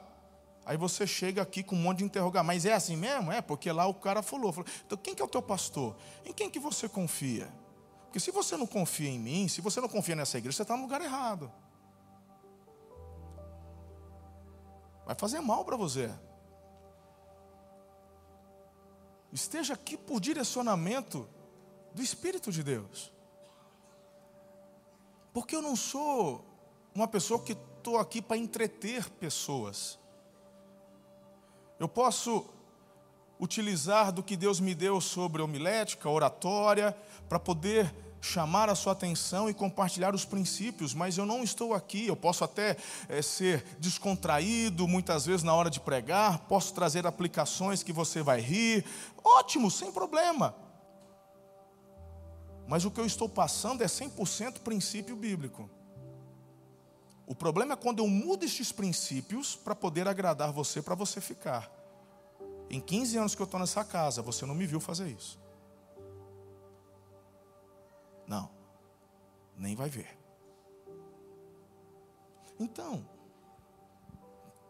[0.66, 3.30] Aí você chega aqui com um monte de interrogar, mas é assim mesmo?
[3.30, 4.68] É, porque lá o cara falou, falou.
[4.84, 5.94] Então quem que é o teu pastor?
[6.26, 7.48] Em quem que você confia?
[8.06, 10.76] Porque se você não confia em mim, se você não confia nessa igreja, você está
[10.76, 11.48] no lugar errado.
[15.10, 16.08] Vai fazer mal para você.
[19.32, 21.28] esteja aqui por direcionamento
[21.92, 23.12] do Espírito de Deus.
[25.32, 26.44] Porque eu não sou
[26.94, 29.98] uma pessoa que estou aqui para entreter pessoas.
[31.76, 32.46] Eu posso
[33.40, 36.96] utilizar do que Deus me deu sobre homilética, oratória,
[37.28, 42.06] para poder chamar a sua atenção e compartilhar os princípios, mas eu não estou aqui.
[42.06, 42.76] Eu posso até
[43.08, 48.40] é, ser descontraído muitas vezes na hora de pregar, posso trazer aplicações que você vai
[48.40, 48.84] rir.
[49.24, 50.54] Ótimo, sem problema.
[52.68, 55.68] Mas o que eu estou passando é 100% princípio bíblico.
[57.26, 61.70] O problema é quando eu mudo estes princípios para poder agradar você, para você ficar.
[62.68, 65.39] Em 15 anos que eu estou nessa casa, você não me viu fazer isso.
[68.30, 68.48] Não,
[69.56, 70.16] nem vai ver.
[72.60, 73.04] Então,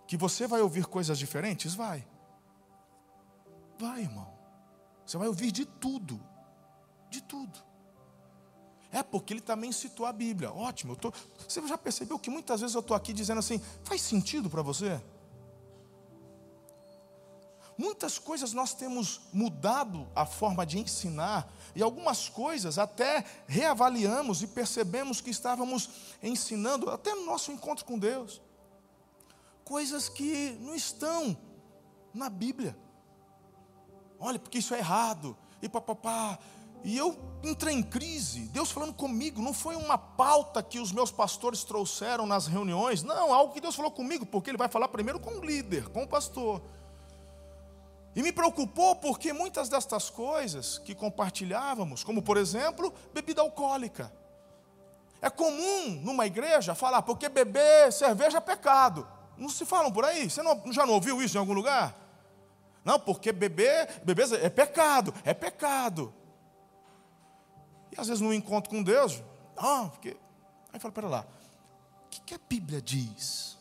[0.07, 1.75] que você vai ouvir coisas diferentes?
[1.75, 2.09] Vai.
[3.79, 4.33] Vai, irmão.
[5.05, 6.19] Você vai ouvir de tudo.
[7.11, 7.59] De tudo.
[8.91, 10.51] É porque ele também citou a Bíblia.
[10.51, 10.97] Ótimo.
[10.97, 11.13] Tô...
[11.47, 14.99] Você já percebeu que muitas vezes eu estou aqui dizendo assim: faz sentido para você?
[17.77, 24.47] Muitas coisas nós temos mudado a forma de ensinar, e algumas coisas até reavaliamos e
[24.47, 25.89] percebemos que estávamos
[26.23, 28.41] ensinando, até no nosso encontro com Deus,
[29.65, 31.37] coisas que não estão
[32.13, 32.77] na Bíblia.
[34.19, 36.39] Olha, porque isso é errado, e papapá.
[36.83, 41.11] E eu entrei em crise, Deus falando comigo, não foi uma pauta que os meus
[41.11, 45.21] pastores trouxeram nas reuniões, não, algo que Deus falou comigo, porque Ele vai falar primeiro
[45.21, 46.63] com o líder, com o pastor.
[48.15, 54.13] E me preocupou porque muitas destas coisas que compartilhávamos, como por exemplo, bebida alcoólica.
[55.23, 59.07] É comum numa igreja falar, porque beber cerveja é pecado.
[59.37, 60.29] Não se falam por aí?
[60.29, 61.95] Você não, já não ouviu isso em algum lugar?
[62.85, 66.13] Não, porque beber, beber é pecado, é pecado.
[67.93, 69.23] E às vezes no encontro com Deus,
[69.57, 70.17] ah, porque.
[70.73, 71.27] Aí fala, pera lá,
[72.07, 73.59] o que, que a Bíblia diz?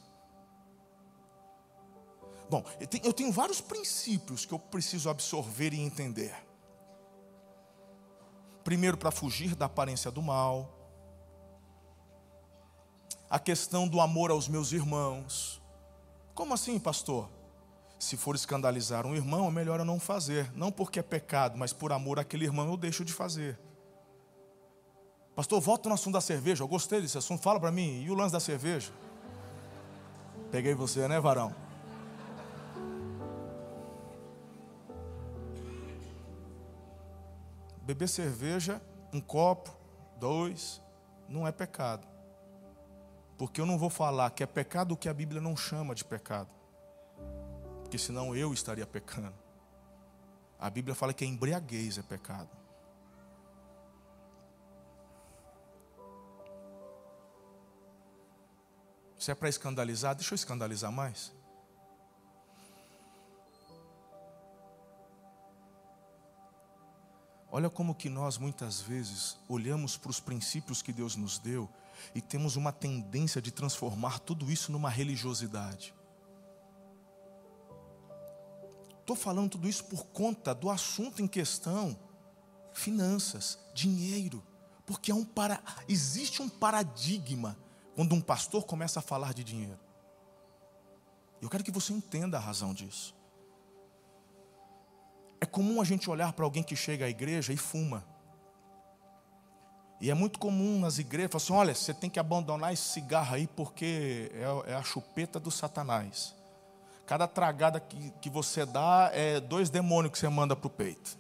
[2.50, 2.64] Bom,
[3.04, 6.36] eu tenho vários princípios que eu preciso absorver e entender.
[8.64, 10.76] Primeiro, para fugir da aparência do mal.
[13.30, 15.62] A questão do amor aos meus irmãos.
[16.34, 17.30] Como assim, pastor?
[18.00, 20.52] Se for escandalizar um irmão, é melhor eu não fazer.
[20.56, 23.60] Não porque é pecado, mas por amor àquele irmão eu deixo de fazer.
[25.36, 26.64] Pastor, volta no assunto da cerveja.
[26.64, 27.44] Eu gostei desse assunto.
[27.44, 28.02] Fala para mim.
[28.02, 28.92] E o lance da cerveja?
[30.50, 31.69] Peguei você, né, varão?
[37.90, 38.80] Beber cerveja,
[39.12, 39.76] um copo,
[40.20, 40.80] dois,
[41.28, 42.08] não é pecado.
[43.36, 46.06] Porque eu não vou falar que é pecado o que a Bíblia não chama de
[46.06, 46.52] pecado.
[47.82, 49.34] Porque senão eu estaria pecando.
[50.60, 52.52] A Bíblia fala que a embriaguez é pecado.
[59.18, 61.34] Se é para escandalizar, deixa eu escandalizar mais.
[67.52, 71.68] Olha como que nós muitas vezes olhamos para os princípios que Deus nos deu
[72.14, 75.94] e temos uma tendência de transformar tudo isso numa religiosidade.
[79.00, 82.00] Estou falando tudo isso por conta do assunto em questão,
[82.72, 84.44] finanças, dinheiro,
[84.86, 87.58] porque é um para, existe um paradigma
[87.96, 89.80] quando um pastor começa a falar de dinheiro.
[91.42, 93.16] Eu quero que você entenda a razão disso.
[95.42, 98.04] É comum a gente olhar para alguém que chega à igreja e fuma.
[100.02, 103.36] E é muito comum nas igrejas falar assim: olha, você tem que abandonar esse cigarro
[103.36, 106.36] aí porque é, é a chupeta do Satanás.
[107.06, 111.18] Cada tragada que, que você dá é dois demônios que você manda para o peito.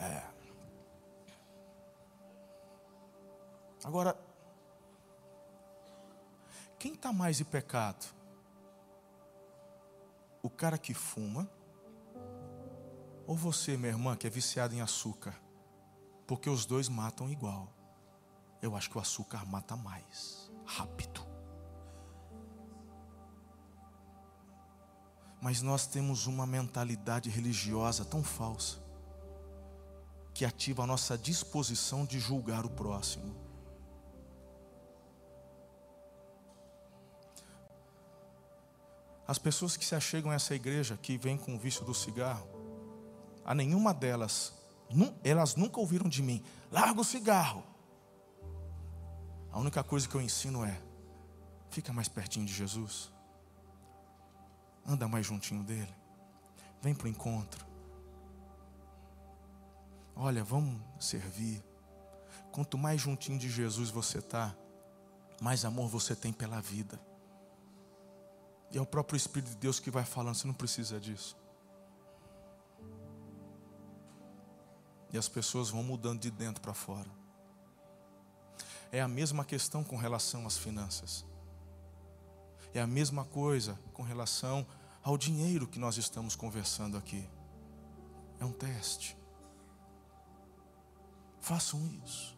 [0.00, 0.22] É.
[3.84, 4.16] Agora,
[6.78, 8.06] quem está mais em pecado?
[10.42, 11.48] O cara que fuma
[13.28, 15.38] ou você, minha irmã, que é viciada em açúcar?
[16.26, 17.70] Porque os dois matam igual.
[18.62, 21.20] Eu acho que o açúcar mata mais, rápido.
[25.42, 28.78] Mas nós temos uma mentalidade religiosa tão falsa
[30.32, 33.36] que ativa a nossa disposição de julgar o próximo.
[39.26, 42.57] As pessoas que se achegam a essa igreja, que vêm com o vício do cigarro,
[43.48, 44.52] a nenhuma delas,
[45.24, 47.64] elas nunca ouviram de mim, larga o cigarro.
[49.50, 50.78] A única coisa que eu ensino é:
[51.70, 53.10] fica mais pertinho de Jesus,
[54.86, 55.94] anda mais juntinho dele,
[56.82, 57.66] Vem para o encontro.
[60.14, 61.64] Olha, vamos servir.
[62.52, 64.54] Quanto mais juntinho de Jesus você está,
[65.40, 67.00] mais amor você tem pela vida.
[68.70, 71.34] E é o próprio Espírito de Deus que vai falando, você não precisa disso.
[75.12, 77.10] E as pessoas vão mudando de dentro para fora.
[78.90, 81.24] É a mesma questão com relação às finanças.
[82.74, 84.66] É a mesma coisa com relação
[85.02, 87.28] ao dinheiro que nós estamos conversando aqui.
[88.38, 89.16] É um teste.
[91.40, 92.36] Façam isso.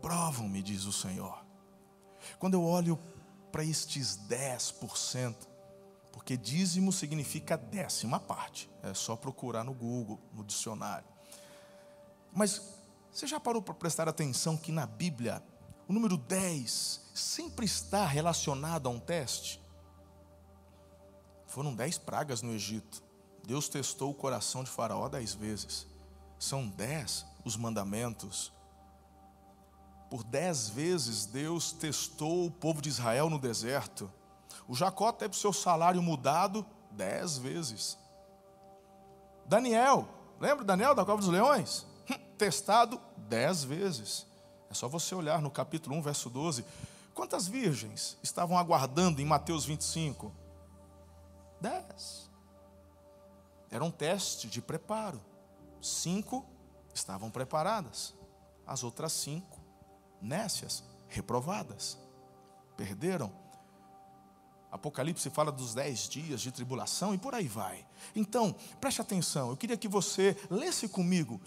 [0.00, 1.44] Provam, me diz o Senhor.
[2.38, 2.98] Quando eu olho
[3.52, 5.36] para estes 10%,
[6.12, 11.13] porque dízimo significa décima parte, é só procurar no Google, no dicionário.
[12.34, 12.60] Mas
[13.10, 15.42] você já parou para prestar atenção que na Bíblia
[15.86, 19.62] o número 10 sempre está relacionado a um teste?
[21.46, 23.02] Foram dez pragas no Egito.
[23.46, 25.86] Deus testou o coração de Faraó dez vezes.
[26.36, 28.52] São dez os mandamentos.
[30.10, 34.10] Por dez vezes Deus testou o povo de Israel no deserto.
[34.66, 37.96] O Jacó teve seu salário mudado dez vezes.
[39.46, 40.08] Daniel,
[40.40, 41.93] lembra Daniel da Cova dos Leões?
[42.36, 44.26] Testado dez vezes.
[44.70, 46.64] É só você olhar no capítulo 1, verso 12.
[47.14, 50.32] Quantas virgens estavam aguardando em Mateus 25?
[51.60, 52.28] Dez.
[53.70, 55.20] Era um teste de preparo.
[55.80, 56.44] Cinco
[56.92, 58.14] estavam preparadas.
[58.66, 59.60] As outras cinco,
[60.20, 61.98] nécias, reprovadas.
[62.76, 63.32] Perderam.
[64.72, 67.86] Apocalipse fala dos dez dias de tribulação e por aí vai.
[68.16, 71.40] Então, preste atenção, eu queria que você lesse comigo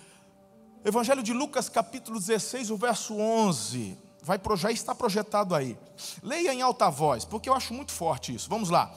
[0.87, 3.97] Evangelho de Lucas, capítulo 16, o verso 11.
[4.23, 5.77] Vai, já está projetado aí.
[6.23, 8.49] Leia em alta voz, porque eu acho muito forte isso.
[8.49, 8.89] Vamos lá.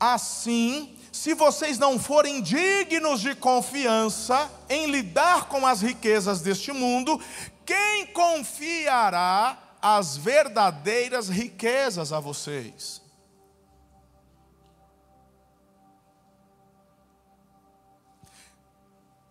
[0.00, 7.20] Assim, se vocês não forem dignos de confiança em lidar com as riquezas deste mundo,
[7.66, 13.02] quem confiará as verdadeiras riquezas a vocês?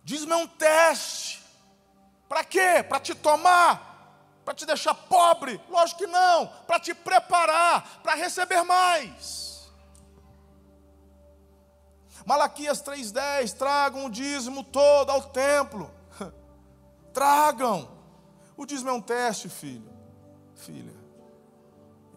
[0.04, 1.43] Diz-me um teste.
[2.28, 2.82] Para quê?
[2.88, 3.92] Para te tomar?
[4.44, 5.60] Para te deixar pobre?
[5.68, 6.46] Lógico que não.
[6.66, 9.72] Para te preparar para receber mais.
[12.24, 15.90] Malaquias 3,10: tragam o dízimo todo ao templo.
[17.12, 17.90] Tragam.
[18.56, 19.90] O dízimo é um teste, filho,
[20.54, 20.94] filha.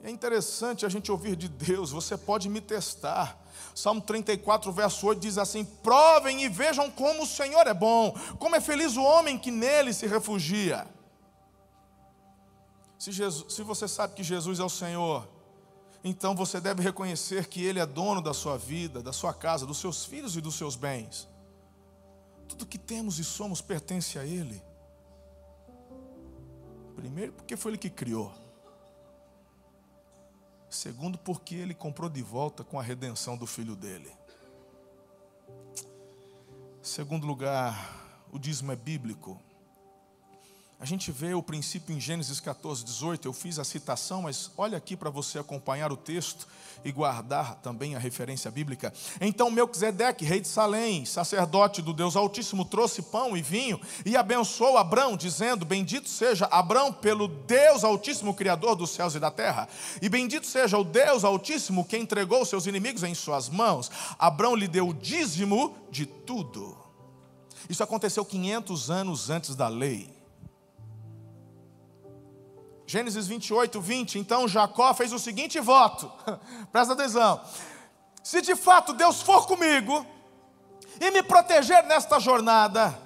[0.03, 3.38] É interessante a gente ouvir de Deus: você pode me testar.
[3.78, 8.55] Salmo 34, verso 8 diz assim: Provem e vejam como o Senhor é bom, como
[8.55, 10.88] é feliz o homem que nele se refugia.
[12.97, 15.30] Se, Jesus, se você sabe que Jesus é o Senhor,
[16.03, 19.78] então você deve reconhecer que Ele é dono da sua vida, da sua casa, dos
[19.78, 21.30] seus filhos e dos seus bens.
[22.47, 24.59] Tudo que temos e somos pertence a Ele.
[26.95, 28.34] Primeiro, porque foi Ele que criou.
[30.70, 34.11] Segundo, porque ele comprou de volta com a redenção do filho dele.
[36.82, 39.41] Segundo lugar, o dízimo é bíblico.
[40.80, 43.28] A gente vê o princípio em Gênesis 14, 18.
[43.28, 46.47] Eu fiz a citação, mas olha aqui para você acompanhar o texto
[46.86, 48.93] e guardar também a referência bíblica.
[49.19, 54.78] Então Melquisedeque, rei de Salém, sacerdote do Deus Altíssimo, trouxe pão e vinho e abençoou
[54.78, 59.67] Abrão, dizendo: Bendito seja Abrão pelo Deus Altíssimo, Criador dos céus e da terra,
[59.99, 63.89] e bendito seja o Deus Altíssimo que entregou seus inimigos em suas mãos.
[64.19, 66.78] Abrão lhe deu o dízimo de tudo.
[67.67, 70.16] Isso aconteceu 500 anos antes da lei.
[72.88, 74.17] Gênesis 28, 20.
[74.17, 76.09] Então Jacó fez o seguinte voto:
[76.71, 77.41] presta atenção.
[78.23, 80.05] Se de fato Deus for comigo
[80.99, 82.97] e me proteger nesta jornada,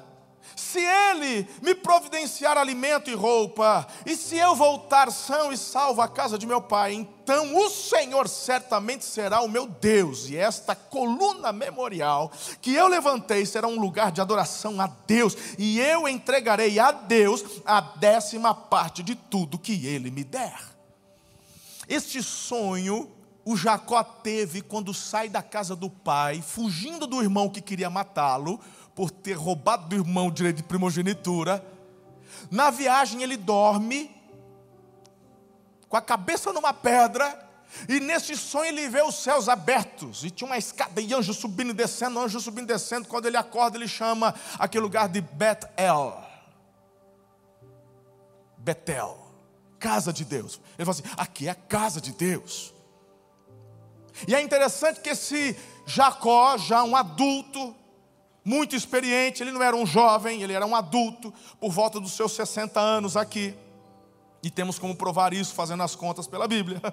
[0.56, 6.08] se Ele me providenciar alimento e roupa, e se eu voltar são e salvo à
[6.08, 11.52] casa de meu pai, então o Senhor certamente será o meu Deus, e esta coluna
[11.52, 12.32] memorial
[12.62, 17.44] que eu levantei será um lugar de adoração a Deus, e eu entregarei a Deus
[17.66, 20.60] a décima parte de tudo que Ele me der.
[21.88, 23.12] Este sonho
[23.44, 28.60] o Jacó teve quando sai da casa do pai, fugindo do irmão que queria matá-lo
[28.96, 31.66] por ter roubado do irmão o direito de primogenitura.
[32.50, 34.12] Na viagem ele dorme
[35.88, 37.50] com a cabeça numa pedra
[37.88, 41.72] e nesse sonho ele vê os céus abertos e tinha uma escada e anjo subindo
[41.72, 43.08] e descendo, anjo subindo e descendo.
[43.08, 46.22] Quando ele acorda, ele chama aquele lugar de Bet-El.
[48.58, 49.18] Betel,
[49.80, 50.60] casa de Deus.
[50.78, 52.74] Ele fala assim: aqui é a casa de Deus.
[54.28, 57.76] E é interessante que esse Jacó, já um adulto,
[58.44, 62.32] muito experiente, ele não era um jovem, ele era um adulto, por volta dos seus
[62.34, 63.56] 60 anos aqui.
[64.44, 66.82] E temos como provar isso fazendo as contas pela Bíblia.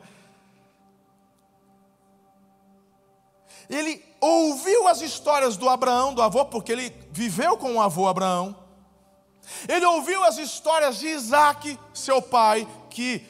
[3.69, 8.57] Ele ouviu as histórias do Abraão, do avô, porque ele viveu com o avô Abraão.
[9.69, 13.27] Ele ouviu as histórias de Isaac, seu pai, que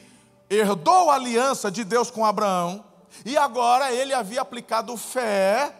[0.49, 2.83] herdou a aliança de Deus com Abraão,
[3.25, 5.75] e agora ele havia aplicado fé.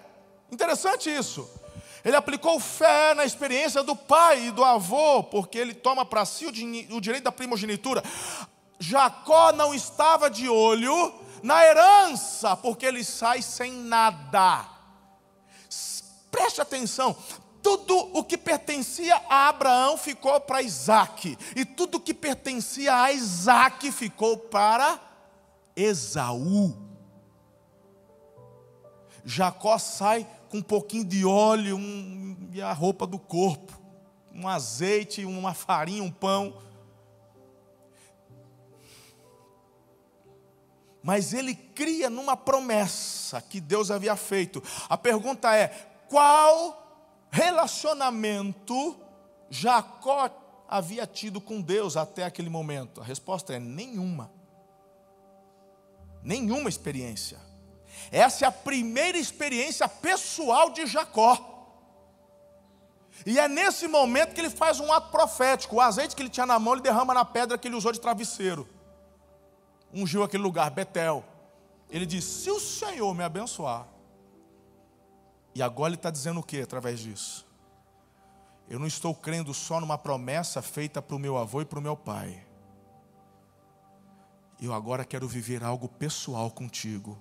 [0.52, 1.50] Interessante isso.
[2.04, 6.46] Ele aplicou fé na experiência do pai e do avô, porque ele toma para si
[6.46, 6.52] o,
[7.02, 8.04] direito da primogenitura.
[8.80, 14.66] Jacó não estava de olho na herança, porque ele sai sem nada.
[16.32, 17.16] Preste atenção,
[17.62, 23.12] tudo o que pertencia a Abraão ficou para Isaac, e tudo o que pertencia a
[23.12, 25.00] Isaac ficou para
[25.76, 26.88] Esaú.
[29.26, 33.80] Jacó sai com um pouquinho de óleo um, e a roupa do corpo,
[34.34, 36.58] um azeite, uma farinha, um pão.
[41.02, 44.62] Mas ele cria numa promessa que Deus havia feito.
[44.90, 45.68] A pergunta é:
[46.10, 49.00] qual relacionamento
[49.50, 50.30] Jacó
[50.68, 53.02] havia tido com Deus até aquele momento?
[53.02, 54.32] A resposta é: nenhuma.
[56.22, 57.49] Nenhuma experiência.
[58.12, 61.50] Essa é a primeira experiência pessoal de Jacó.
[63.26, 65.76] E é nesse momento que ele faz um ato profético.
[65.76, 68.00] O azeite que ele tinha na mão, ele derrama na pedra que ele usou de
[68.00, 68.68] travesseiro.
[69.94, 71.24] Ungiu aquele lugar, Betel.
[71.90, 73.88] Ele diz: Se o Senhor me abençoar.
[75.54, 77.46] E agora ele está dizendo o que através disso?
[78.70, 81.82] Eu não estou crendo só numa promessa feita para o meu avô e para o
[81.82, 82.46] meu pai.
[84.62, 87.18] Eu agora quero viver algo pessoal contigo.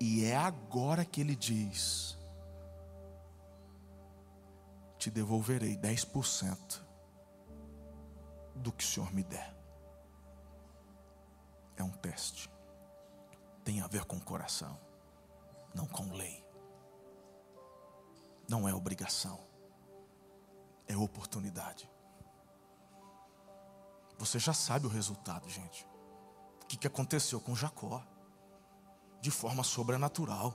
[0.00, 2.18] E é agora que ele diz:
[4.98, 6.82] Te devolverei 10%
[8.54, 9.54] do que o Senhor me der.
[11.76, 12.50] É um teste.
[13.64, 14.78] Tem a ver com o coração,
[15.74, 16.44] não com lei.
[18.48, 19.40] Não é obrigação,
[20.86, 21.90] é oportunidade.
[24.18, 25.86] Você já sabe o resultado, gente.
[26.62, 28.02] O que aconteceu com Jacó?
[29.24, 30.54] De forma sobrenatural.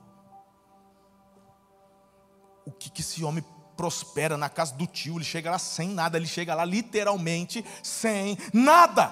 [2.64, 3.44] O que, que esse homem
[3.76, 5.16] prospera na casa do tio?
[5.18, 9.12] Ele chega lá sem nada, ele chega lá literalmente sem nada.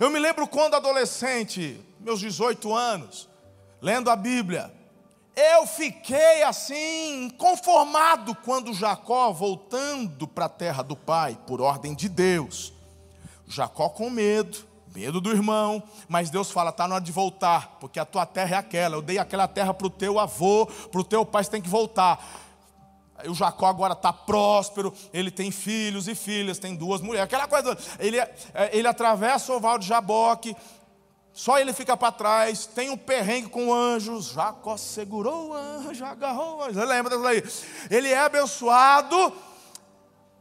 [0.00, 3.28] Eu me lembro quando adolescente, meus 18 anos,
[3.80, 4.74] lendo a Bíblia,
[5.36, 12.08] eu fiquei assim, conformado quando Jacó, voltando para a terra do pai, por ordem de
[12.08, 12.72] Deus,
[13.46, 17.98] Jacó com medo, medo do irmão, mas Deus fala: está na hora de voltar, porque
[17.98, 18.96] a tua terra é aquela.
[18.96, 21.68] Eu dei aquela terra para o teu avô, para o teu pai, você tem que
[21.68, 22.48] voltar.
[23.26, 27.76] O Jacó agora está próspero, ele tem filhos e filhas, tem duas mulheres, aquela coisa.
[27.98, 28.30] Ele, é,
[28.72, 30.56] ele atravessa o oval de Jaboque,
[31.32, 34.32] só ele fica para trás, tem um perrengue com anjos.
[34.32, 36.82] Jacó segurou o anjo, agarrou o anjo.
[36.82, 37.44] Lembra disso aí?
[37.90, 39.34] Ele é abençoado,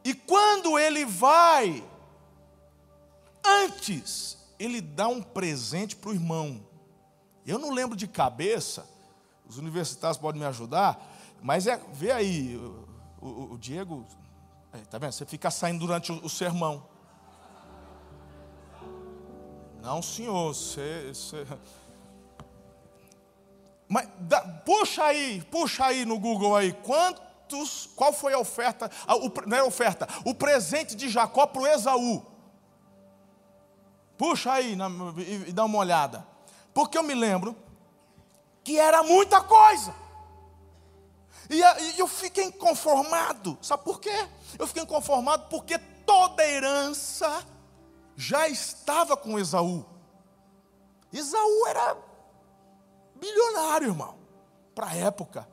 [0.04, 1.84] e quando ele vai,
[3.46, 6.68] antes ele dá um presente para o irmão.
[7.46, 8.88] Eu não lembro de cabeça,
[9.48, 11.02] os universitários podem me ajudar,
[11.42, 12.88] mas é, vê aí, o,
[13.22, 14.06] o, o Diego,
[14.90, 15.14] tá vendo?
[15.14, 16.86] Você fica saindo durante o, o sermão.
[19.82, 21.12] Não, senhor, você.
[21.14, 21.48] você...
[23.92, 29.16] Mas dá, puxa aí, puxa aí no Google aí, quantos, qual foi a oferta, a,
[29.16, 32.24] o, não é oferta, o presente de Jacó para o Esaú.
[34.20, 34.78] Puxa aí
[35.48, 36.28] e, dá uma olhada.
[36.74, 37.56] Porque eu me lembro
[38.66, 39.96] que era muita coisa.
[41.50, 41.62] E,
[41.98, 43.58] eu fiquei inconformado.
[43.62, 44.28] Sabe por quê?
[44.60, 47.46] Eu fiquei inconformado porque toda herança
[48.14, 49.86] já estava com Esaú.
[51.14, 51.96] Esaú era
[53.16, 54.18] bilionário, irmão,
[54.76, 55.48] para a época.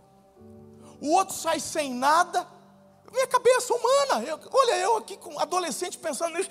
[1.01, 2.49] O outro sai sem nada.
[3.13, 6.51] Minha cabeça humana, eu, olha eu aqui com adolescente pensando nisso.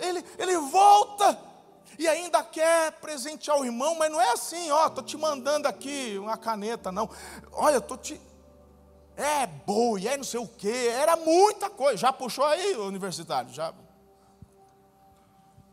[0.00, 1.51] Ele, ele volta
[1.98, 6.16] e ainda quer presentear o irmão, mas não é assim, ó, estou te mandando aqui
[6.18, 7.08] uma caneta, não.
[7.52, 8.20] Olha, estou te.
[9.16, 11.98] É boi, é não sei o quê, era muita coisa.
[11.98, 13.52] Já puxou aí, universitário?
[13.52, 13.72] Já.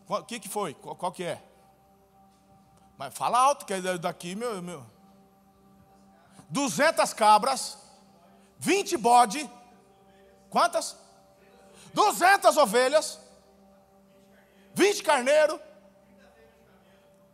[0.07, 0.73] O que, que foi?
[0.73, 1.41] Qual, qual, que é?
[2.97, 4.61] Mas fala alto, que é daqui, meu.
[4.61, 4.85] meu.
[6.49, 7.77] 200 cabras,
[8.57, 9.49] 20 bode,
[10.49, 10.97] quantas?
[11.93, 13.19] 200 ovelhas,
[14.73, 15.59] 20 carneiro,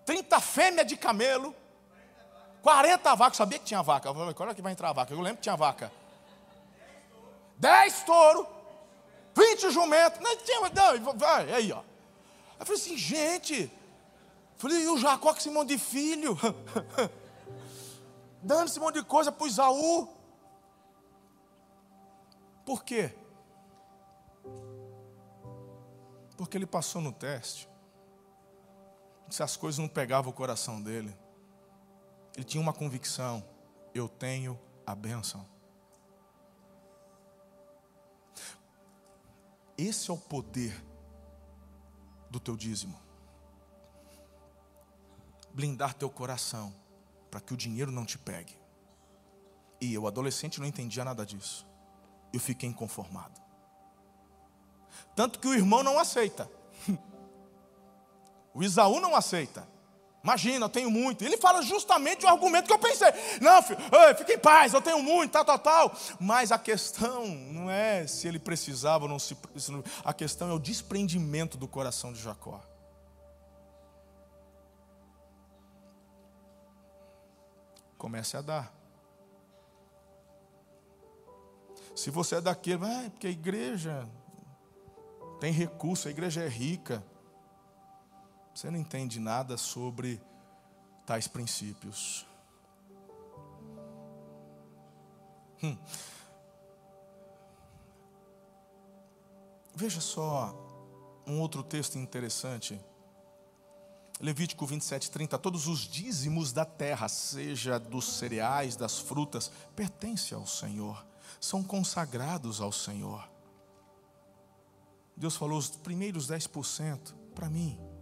[0.05, 1.53] 30 fêmeas de camelo,
[2.61, 3.37] 40 vacas.
[3.37, 4.09] Sabia que tinha vaca.
[4.09, 5.13] Eu falei, qual é que vai entrar a vaca?
[5.13, 5.91] Eu lembro que tinha vaca.
[7.57, 8.45] dez touros,
[9.35, 10.19] vinte jumentos.
[10.19, 11.81] Não, não, vai, aí, ó.
[12.59, 13.71] Eu falei assim, gente.
[14.57, 16.37] Falei, e o Jacó com esse monte de filho?
[18.41, 20.07] Dando esse monte de coisa para o Isaú.
[22.65, 23.13] Por quê?
[26.37, 27.67] Porque ele passou no teste.
[29.35, 31.13] Se as coisas não pegavam o coração dele,
[32.37, 33.45] ele tinha uma convicção:
[33.93, 34.57] eu tenho
[34.87, 35.45] a bênção.
[39.77, 40.81] Esse é o poder
[42.29, 42.97] do teu dízimo.
[45.53, 46.73] Blindar teu coração
[47.29, 48.57] para que o dinheiro não te pegue.
[49.81, 51.67] E eu, adolescente, não entendia nada disso.
[52.31, 53.41] Eu fiquei inconformado.
[55.13, 56.49] Tanto que o irmão não aceita.
[58.55, 59.67] O Isaú não aceita.
[60.23, 61.23] Imagina, eu tenho muito.
[61.23, 63.09] Ele fala justamente o argumento que eu pensei.
[63.41, 63.79] Não, filho,
[64.17, 65.95] fique em paz, eu tenho muito, tal, tal, tal.
[66.19, 69.37] Mas a questão não é se ele precisava ou não se.
[70.03, 72.59] A questão é o desprendimento do coração de Jacó.
[77.97, 78.73] Comece a dar.
[81.93, 84.09] Se você é daquele, ah, porque a igreja
[85.39, 87.03] tem recurso, a igreja é rica.
[88.55, 90.21] Você não entende nada sobre
[91.05, 92.25] tais princípios.
[95.61, 95.77] Hum.
[99.75, 100.55] Veja só
[101.27, 102.79] um outro texto interessante.
[104.21, 105.37] Levítico 27, 30.
[105.37, 111.05] Todos os dízimos da terra, seja dos cereais, das frutas, pertencem ao Senhor,
[111.41, 113.29] são consagrados ao Senhor.
[115.17, 117.94] Deus falou: os primeiros 10% para mim.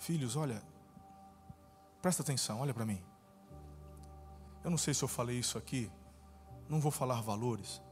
[0.00, 0.62] Filhos, olha,
[2.00, 3.04] presta atenção, olha para mim.
[4.64, 5.92] Eu não sei se eu falei isso aqui,
[6.70, 7.82] não vou falar valores,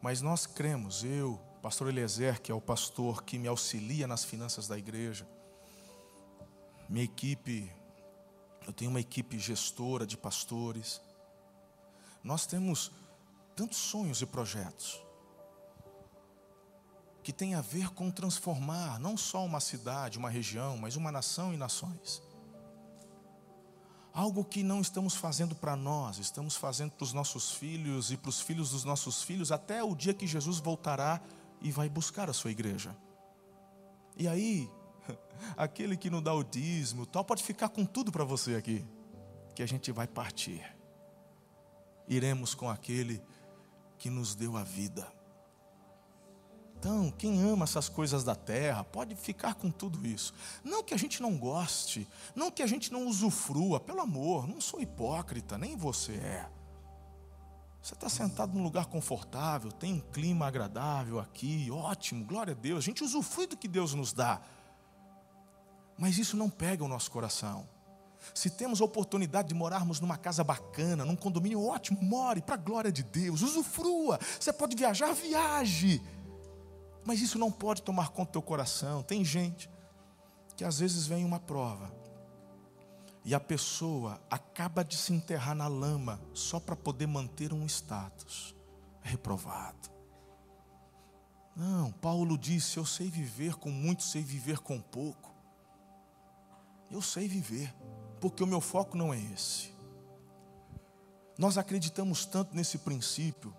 [0.00, 4.66] mas nós cremos, eu, pastor Eliezer, que é o pastor que me auxilia nas finanças
[4.66, 5.28] da igreja,
[6.88, 7.70] minha equipe,
[8.66, 11.02] eu tenho uma equipe gestora de pastores,
[12.24, 12.90] nós temos
[13.54, 15.04] tantos sonhos e projetos
[17.22, 21.54] que tem a ver com transformar não só uma cidade, uma região, mas uma nação
[21.54, 22.22] e nações.
[24.12, 28.28] Algo que não estamos fazendo para nós, estamos fazendo para os nossos filhos e para
[28.28, 31.20] os filhos dos nossos filhos, até o dia que Jesus voltará
[31.60, 32.94] e vai buscar a sua igreja.
[34.16, 34.68] E aí,
[35.56, 38.84] aquele que não dá o dízimo, tal, pode ficar com tudo para você aqui,
[39.54, 40.62] que a gente vai partir.
[42.06, 43.22] Iremos com aquele
[43.96, 45.10] que nos deu a vida.
[46.82, 50.34] Então, quem ama essas coisas da terra pode ficar com tudo isso.
[50.64, 54.60] Não que a gente não goste, não que a gente não usufrua, pelo amor, não
[54.60, 56.50] sou hipócrita, nem você é.
[57.80, 62.78] Você está sentado num lugar confortável, tem um clima agradável aqui, ótimo, glória a Deus.
[62.78, 64.42] A gente usufrui do que Deus nos dá.
[65.96, 67.64] Mas isso não pega o nosso coração.
[68.34, 72.58] Se temos a oportunidade de morarmos numa casa bacana, num condomínio ótimo, more para a
[72.58, 74.18] glória de Deus, usufrua.
[74.40, 76.02] Você pode viajar, viaje.
[77.04, 79.02] Mas isso não pode tomar conta do teu coração.
[79.02, 79.70] Tem gente
[80.56, 81.92] que às vezes vem uma prova
[83.24, 88.54] e a pessoa acaba de se enterrar na lama só para poder manter um status
[89.00, 89.90] reprovado.
[91.54, 95.32] Não, Paulo disse: Eu sei viver com muito, sei viver com pouco.
[96.90, 97.74] Eu sei viver,
[98.20, 99.72] porque o meu foco não é esse.
[101.38, 103.54] Nós acreditamos tanto nesse princípio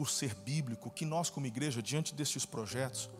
[0.00, 3.10] por ser bíblico, que nós, como igreja, diante destes projetos,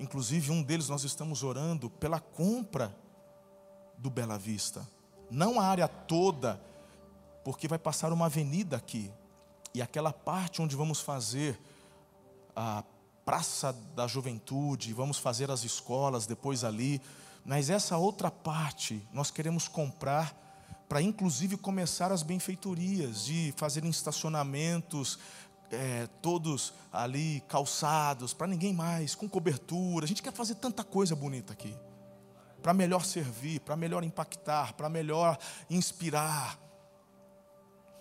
[0.00, 2.92] inclusive um deles nós estamos orando pela compra
[3.96, 4.84] do Bela Vista,
[5.30, 6.60] não a área toda,
[7.44, 9.12] porque vai passar uma avenida aqui,
[9.72, 11.56] e aquela parte onde vamos fazer
[12.56, 12.82] a
[13.24, 17.00] Praça da Juventude, vamos fazer as escolas depois ali,
[17.44, 20.36] mas essa outra parte nós queremos comprar
[20.88, 25.18] para inclusive começar as benfeitorias, de fazer estacionamentos,
[25.70, 30.04] é, todos ali calçados, para ninguém mais, com cobertura.
[30.04, 31.74] A gente quer fazer tanta coisa bonita aqui,
[32.62, 35.38] para melhor servir, para melhor impactar, para melhor
[35.68, 36.58] inspirar.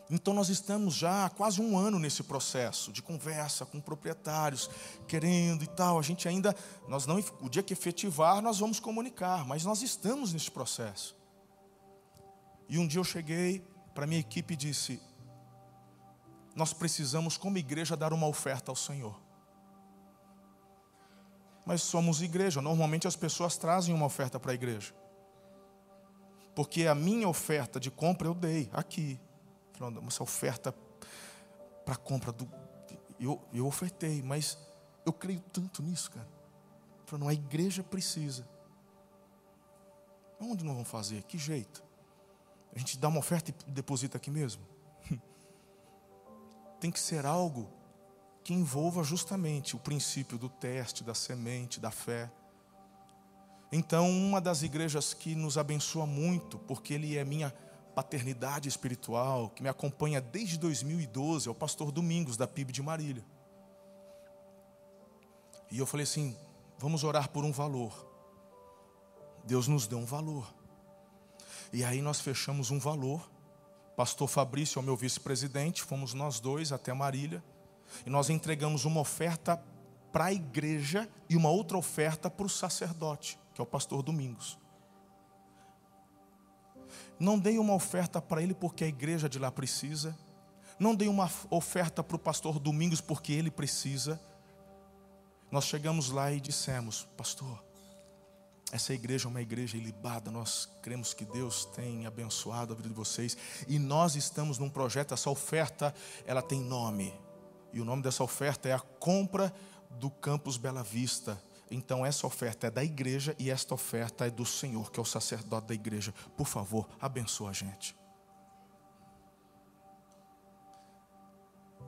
[0.09, 4.69] Então nós estamos já há quase um ano nesse processo de conversa com proprietários,
[5.05, 5.99] querendo e tal.
[5.99, 6.55] A gente ainda,
[6.87, 11.15] nós não, o dia que efetivar, nós vamos comunicar, mas nós estamos nesse processo.
[12.69, 15.01] E um dia eu cheguei para minha equipe e disse:
[16.57, 19.15] nós precisamos, como igreja, dar uma oferta ao Senhor.
[21.63, 24.91] Mas somos igreja, normalmente as pessoas trazem uma oferta para a igreja.
[26.55, 29.19] Porque a minha oferta de compra eu dei aqui.
[30.07, 30.73] essa oferta
[31.85, 32.49] para compra do.
[33.19, 34.57] Eu, eu ofertei, mas
[35.05, 36.27] eu creio tanto nisso, cara.
[37.05, 38.47] Falando, a igreja precisa.
[40.39, 41.21] Onde nós vamos fazer?
[41.23, 41.83] Que jeito?
[42.75, 44.76] A gente dá uma oferta e deposita aqui mesmo?
[46.79, 47.69] Tem que ser algo
[48.43, 52.31] que envolva justamente o princípio do teste, da semente, da fé.
[53.71, 57.53] Então, uma das igrejas que nos abençoa muito, porque ele é minha
[57.93, 63.25] paternidade espiritual, que me acompanha desde 2012, é o pastor Domingos, da PIB de Marília.
[65.69, 66.37] E eu falei assim:
[66.77, 68.07] vamos orar por um valor.
[69.43, 70.47] Deus nos deu um valor.
[71.73, 73.29] E aí nós fechamos um valor.
[73.97, 77.43] Pastor Fabrício é o meu vice-presidente, fomos nós dois até Marília.
[78.05, 79.59] E nós entregamos uma oferta
[80.11, 84.59] para a igreja e uma outra oferta para o sacerdote, que é o pastor Domingos.
[87.19, 90.15] Não dei uma oferta para ele porque a igreja de lá precisa.
[90.79, 94.21] Não dei uma oferta para o pastor Domingos porque ele precisa.
[95.49, 97.66] Nós chegamos lá e dissemos, pastor,
[98.71, 102.95] essa igreja é uma igreja ilibada, nós cremos que Deus tem abençoado a vida de
[102.95, 103.37] vocês
[103.67, 105.95] e nós estamos num projeto, essa oferta,
[106.25, 107.13] ela tem nome.
[107.71, 109.53] E o nome dessa oferta é a compra
[109.91, 111.41] do campus Bela Vista.
[111.71, 115.05] Então essa oferta é da igreja e esta oferta é do Senhor, que é o
[115.05, 116.13] sacerdote da igreja.
[116.35, 117.95] Por favor, abençoa a gente.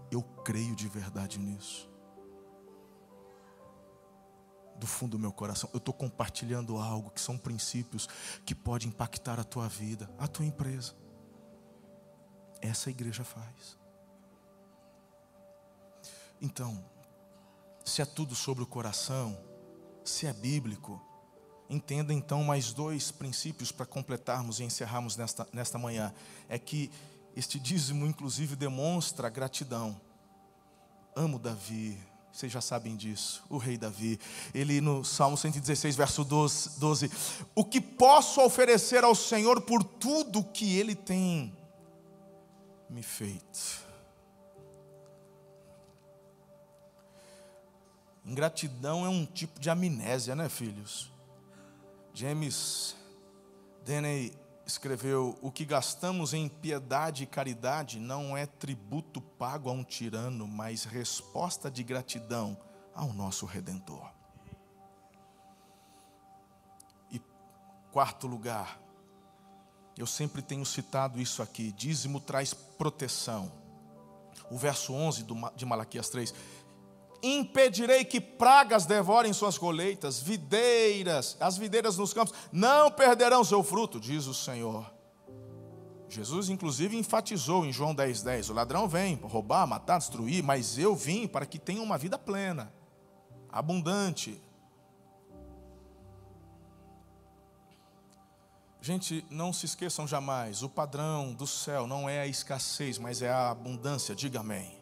[0.10, 1.89] Eu creio de verdade nisso
[4.80, 8.08] do fundo do meu coração, eu estou compartilhando algo que são princípios
[8.46, 10.96] que podem impactar a tua vida, a tua empresa.
[12.62, 13.78] Essa igreja faz.
[16.42, 16.84] Então,
[17.84, 19.38] se é tudo sobre o coração,
[20.04, 21.02] se é bíblico,
[21.70, 26.14] entenda então mais dois princípios para completarmos e encerrarmos nesta, nesta manhã.
[26.48, 26.90] É que
[27.36, 30.00] este dízimo, inclusive, demonstra gratidão.
[31.16, 31.98] Amo Davi,
[32.40, 34.18] vocês já sabem disso, o rei Davi.
[34.54, 37.12] Ele no Salmo 116, verso 12, 12:
[37.54, 41.54] O que posso oferecer ao Senhor por tudo que Ele tem
[42.90, 43.84] me feito?
[48.26, 51.12] Ingratidão é um tipo de amnésia, né, filhos?
[52.14, 52.96] James
[53.84, 54.32] Denney
[54.70, 60.48] escreveu: O que gastamos em piedade e caridade não é tributo pago a um tirano,
[60.48, 62.58] mas resposta de gratidão
[62.94, 64.10] ao nosso redentor.
[67.12, 67.22] E
[67.92, 68.80] quarto lugar,
[69.98, 73.52] eu sempre tenho citado isso aqui: dízimo traz proteção.
[74.50, 76.34] O verso 11 de Malaquias 3
[77.22, 84.00] impedirei que pragas devorem suas colheitas, videiras, as videiras nos campos não perderão seu fruto,
[84.00, 84.90] diz o Senhor.
[86.10, 90.96] Jesus, inclusive, enfatizou em João 10,10: 10, o ladrão vem roubar, matar, destruir, mas eu
[90.96, 92.74] vim para que tenham uma vida plena,
[93.52, 94.42] abundante.
[98.82, 103.30] Gente, não se esqueçam jamais: o padrão do céu não é a escassez, mas é
[103.30, 104.79] a abundância, diga amém.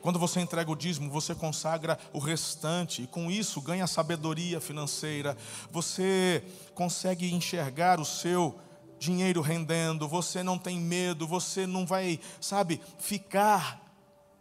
[0.00, 5.36] Quando você entrega o dízimo, você consagra o restante e com isso ganha sabedoria financeira.
[5.70, 8.58] Você consegue enxergar o seu
[8.98, 13.82] dinheiro rendendo, você não tem medo, você não vai, sabe, ficar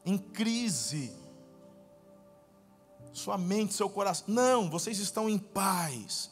[0.06, 1.12] em crise.
[3.12, 4.26] Sua mente, seu coração.
[4.28, 6.32] Não, vocês estão em paz.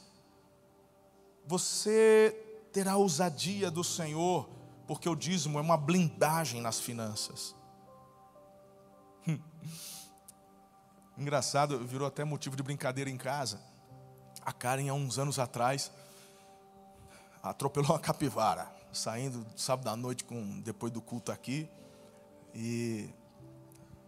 [1.45, 2.36] Você
[2.72, 4.47] terá ousadia do Senhor,
[4.88, 7.55] porque o dízimo é uma blindagem nas finanças.
[11.18, 13.60] Engraçado, virou até motivo de brincadeira em casa.
[14.45, 15.91] A Karen, há uns anos atrás,
[17.43, 21.70] atropelou uma capivara, saindo sábado à noite com, depois do culto aqui.
[22.53, 23.10] E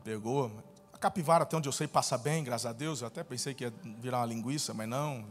[0.03, 0.51] pegou.
[0.93, 3.01] A capivara, até onde eu sei, passa bem, graças a Deus.
[3.01, 5.25] Eu até pensei que ia virar uma linguiça, mas não.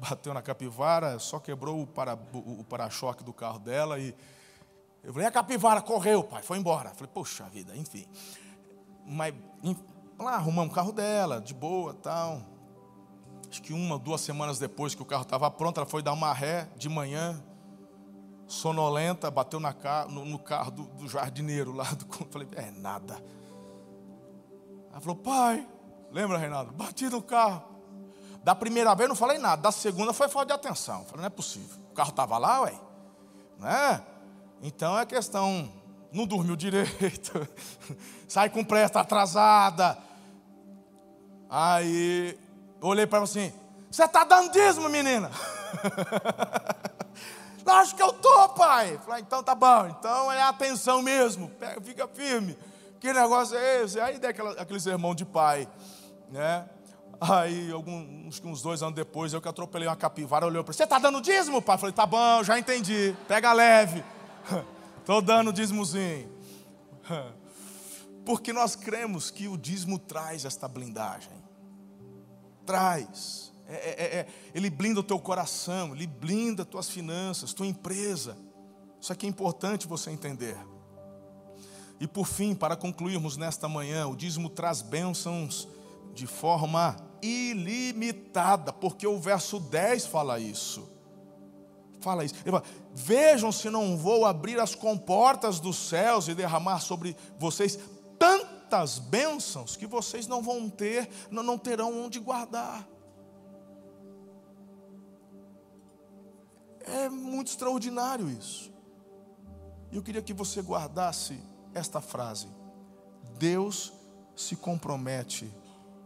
[0.00, 4.14] Bateu na capivara, só quebrou o para-choque para do carro dela e
[5.02, 6.90] eu falei, a capivara correu, pai, foi embora.
[6.90, 8.06] Eu falei, poxa vida, enfim.
[9.06, 9.34] Mas
[10.18, 12.42] lá arrumamos o carro dela, de boa tal.
[13.50, 16.32] Acho que uma, duas semanas depois que o carro estava pronto, ela foi dar uma
[16.32, 17.42] ré de manhã,
[18.46, 19.74] sonolenta, bateu na,
[20.08, 22.06] no, no, carro do, do, jardineiro lá do.
[22.30, 23.22] Falei, é nada.
[24.90, 25.68] Ela falou, pai,
[26.10, 26.72] lembra, Reinaldo?
[26.72, 27.62] Bati no carro.
[28.42, 31.04] Da primeira vez não falei nada, da segunda foi falta de atenção.
[31.04, 31.78] Falei, não é possível.
[31.90, 32.74] O carro estava lá, ué.
[33.58, 34.02] Não é?
[34.62, 35.70] Então é questão,
[36.12, 37.48] não dormiu direito,
[38.28, 39.98] sai com pressa atrasada.
[41.48, 42.38] Aí
[42.80, 43.52] olhei para ela assim:
[43.90, 45.30] Você está dando dízimo, menina?
[47.64, 48.98] Acho que eu tô, pai.
[49.04, 52.58] Falei, então tá bom, então é atenção mesmo, pega, fica firme.
[53.00, 54.00] Que negócio é esse?
[54.00, 55.68] Aí daquela, aquele sermão de pai,
[56.30, 56.68] né?
[57.20, 60.98] Aí, alguns, uns dois anos depois, eu que atropelei uma capivara, olhou para você está
[60.98, 61.78] dando dízimo, pai?
[61.78, 64.04] Falei, tá bom, já entendi, pega leve.
[65.02, 66.30] Estou dando dízimozinho.
[68.24, 71.42] Porque nós cremos que o dízimo traz esta blindagem.
[72.64, 73.52] Traz.
[73.66, 78.38] É, é, é, é, ele blinda o teu coração, ele blinda tuas finanças, tua empresa.
[79.00, 80.56] Isso aqui é importante você entender.
[81.98, 85.66] E por fim, para concluirmos nesta manhã, o dízimo traz bênçãos
[86.14, 90.91] de forma ilimitada, porque o verso 10 fala isso.
[92.02, 92.34] Fala isso.
[92.34, 97.78] Fala, Vejam se não vou abrir as comportas dos céus e derramar sobre vocês
[98.18, 102.86] tantas bênçãos que vocês não vão ter, não terão onde guardar.
[106.84, 108.72] É muito extraordinário isso.
[109.90, 111.38] E eu queria que você guardasse
[111.74, 112.48] esta frase:
[113.38, 113.92] Deus
[114.34, 115.52] se compromete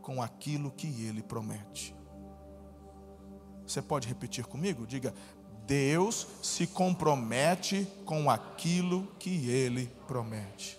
[0.03, 1.97] com aquilo que ele promete.
[3.67, 4.87] Você pode repetir comigo?
[4.87, 5.13] Diga:
[5.67, 10.79] Deus se compromete com aquilo que ele promete.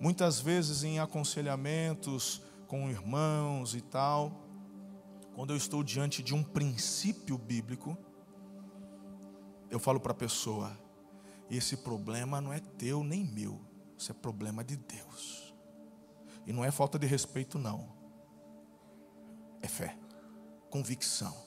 [0.00, 4.32] Muitas vezes em aconselhamentos com irmãos e tal,
[5.34, 7.96] quando eu estou diante de um princípio bíblico,
[9.70, 10.76] eu falo para a pessoa:
[11.50, 13.60] esse problema não é teu nem meu,
[13.96, 15.54] isso é problema de Deus.
[16.46, 17.94] E não é falta de respeito, não.
[19.60, 19.98] É fé,
[20.70, 21.45] convicção.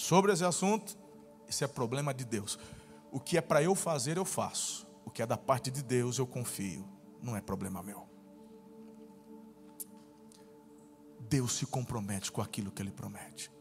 [0.00, 0.96] Sobre esse assunto,
[1.46, 2.58] esse é problema de Deus.
[3.12, 4.86] O que é para eu fazer, eu faço.
[5.04, 6.88] O que é da parte de Deus, eu confio.
[7.22, 8.08] Não é problema meu.
[11.28, 13.52] Deus se compromete com aquilo que Ele promete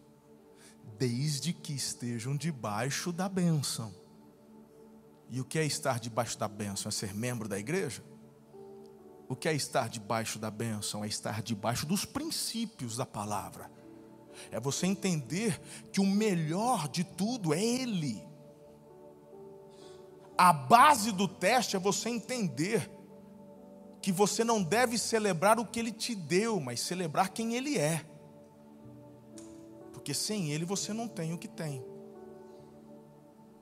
[0.97, 3.93] desde que estejam debaixo da bênção.
[5.29, 6.89] E o que é estar debaixo da bênção?
[6.89, 8.03] É ser membro da igreja?
[9.27, 11.03] O que é estar debaixo da bênção?
[11.03, 13.71] É estar debaixo dos princípios da palavra.
[14.51, 15.59] É você entender
[15.91, 18.23] que o melhor de tudo é Ele.
[20.37, 22.89] A base do teste é você entender
[24.01, 28.05] que você não deve celebrar o que Ele te deu, mas celebrar quem Ele é
[30.09, 31.85] porque sem Ele você não tem o que tem.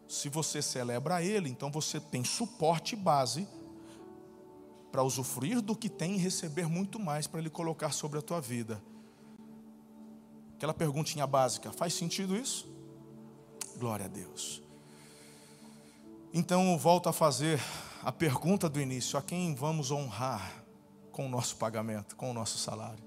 [0.07, 3.45] Se você celebra Ele, então você tem suporte base
[4.89, 8.39] para usufruir do que tem e receber muito mais para Ele colocar sobre a tua
[8.39, 8.82] vida.
[10.58, 12.68] Aquela perguntinha básica, faz sentido isso?
[13.78, 14.60] Glória a Deus.
[16.34, 17.60] Então eu volto a fazer
[18.01, 20.66] a pergunta do início: a quem vamos honrar
[21.12, 23.03] com o nosso pagamento, com o nosso salário?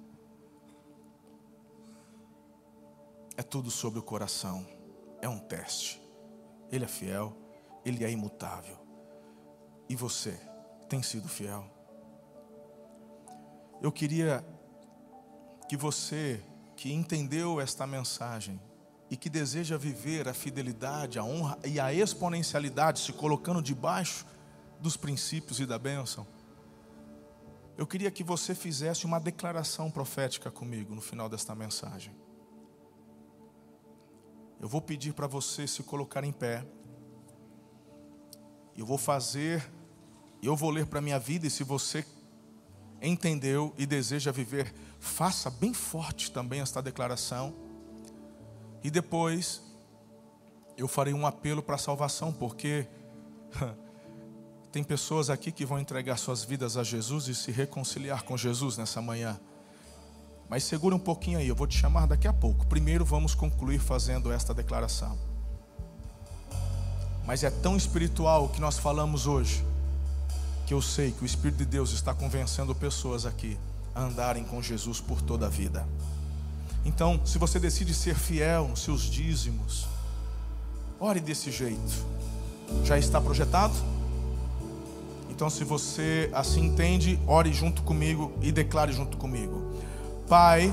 [3.36, 4.64] É tudo sobre o coração.
[5.20, 6.00] É um teste.
[6.70, 7.36] Ele é fiel,
[7.84, 8.78] ele é imutável.
[9.88, 10.40] E você
[10.88, 11.64] tem sido fiel?
[13.82, 14.44] Eu queria
[15.68, 16.40] que você
[16.80, 18.58] que entendeu esta mensagem
[19.10, 24.24] e que deseja viver a fidelidade, a honra e a exponencialidade, se colocando debaixo
[24.80, 26.26] dos princípios e da bênção,
[27.76, 32.16] eu queria que você fizesse uma declaração profética comigo no final desta mensagem.
[34.58, 36.64] Eu vou pedir para você se colocar em pé.
[38.74, 39.70] Eu vou fazer,
[40.42, 42.06] eu vou ler para a minha vida, e se você
[43.02, 47.54] entendeu e deseja viver, faça bem forte também esta declaração.
[48.82, 49.62] E depois,
[50.76, 52.86] eu farei um apelo para a salvação, porque
[54.72, 58.76] tem pessoas aqui que vão entregar suas vidas a Jesus e se reconciliar com Jesus
[58.76, 59.38] nessa manhã.
[60.48, 62.66] Mas segura um pouquinho aí, eu vou te chamar daqui a pouco.
[62.66, 65.16] Primeiro vamos concluir fazendo esta declaração.
[67.24, 69.64] Mas é tão espiritual o que nós falamos hoje,
[70.70, 73.58] que eu sei que o Espírito de Deus está convencendo pessoas aqui
[73.92, 75.84] a andarem com Jesus por toda a vida.
[76.84, 79.88] Então, se você decide ser fiel nos seus dízimos,
[81.00, 82.06] ore desse jeito.
[82.84, 83.74] Já está projetado?
[85.28, 89.74] Então, se você assim entende, ore junto comigo e declare junto comigo.
[90.28, 90.72] Pai,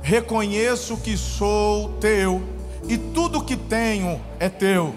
[0.00, 2.42] reconheço que sou teu
[2.88, 4.94] e tudo que tenho é teu.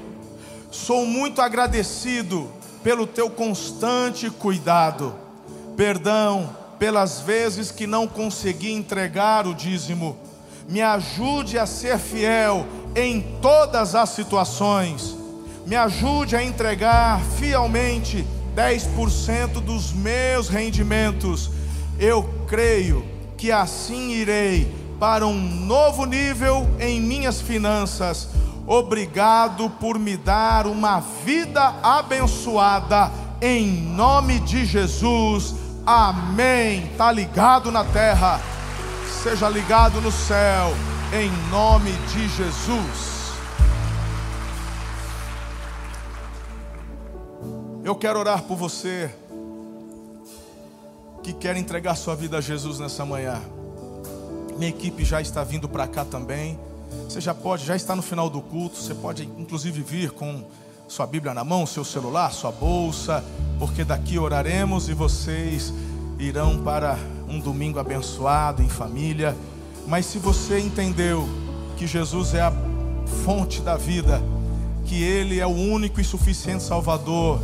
[0.71, 2.49] Sou muito agradecido
[2.87, 5.13] pelo teu constante cuidado.
[5.75, 10.15] Perdão pelas vezes que não consegui entregar o dízimo.
[10.69, 12.65] Me ajude a ser fiel
[12.95, 15.17] em todas as situações.
[15.65, 18.25] Me ajude a entregar fielmente
[18.55, 21.51] 10% dos meus rendimentos.
[21.99, 28.29] Eu creio que assim irei para um novo nível em minhas finanças.
[28.67, 33.09] Obrigado por me dar uma vida abençoada.
[33.41, 35.55] Em nome de Jesus.
[35.85, 36.91] Amém.
[36.97, 38.41] Tá ligado na terra.
[39.23, 40.73] Seja ligado no céu.
[41.13, 43.31] Em nome de Jesus.
[47.85, 49.09] Eu quero orar por você
[51.23, 53.41] que quer entregar sua vida a Jesus nessa manhã.
[54.57, 56.59] Minha equipe já está vindo para cá também.
[57.07, 58.75] Você já pode, já está no final do culto.
[58.77, 60.43] Você pode, inclusive, vir com
[60.87, 63.23] sua Bíblia na mão, seu celular, sua bolsa,
[63.59, 65.73] porque daqui oraremos e vocês
[66.19, 66.97] irão para
[67.27, 69.35] um domingo abençoado em família.
[69.87, 71.27] Mas se você entendeu
[71.77, 72.53] que Jesus é a
[73.23, 74.21] fonte da vida,
[74.85, 77.39] que Ele é o único e suficiente Salvador,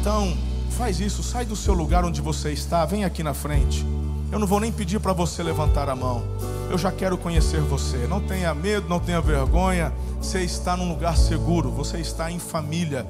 [0.00, 0.36] então
[0.70, 3.84] faz isso, sai do seu lugar onde você está, vem aqui na frente.
[4.34, 6.24] Eu não vou nem pedir para você levantar a mão.
[6.68, 7.98] Eu já quero conhecer você.
[8.08, 9.92] Não tenha medo, não tenha vergonha.
[10.20, 13.06] Você está num lugar seguro, você está em família.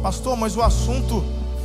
[0.00, 1.24] Pastor, mas o assunto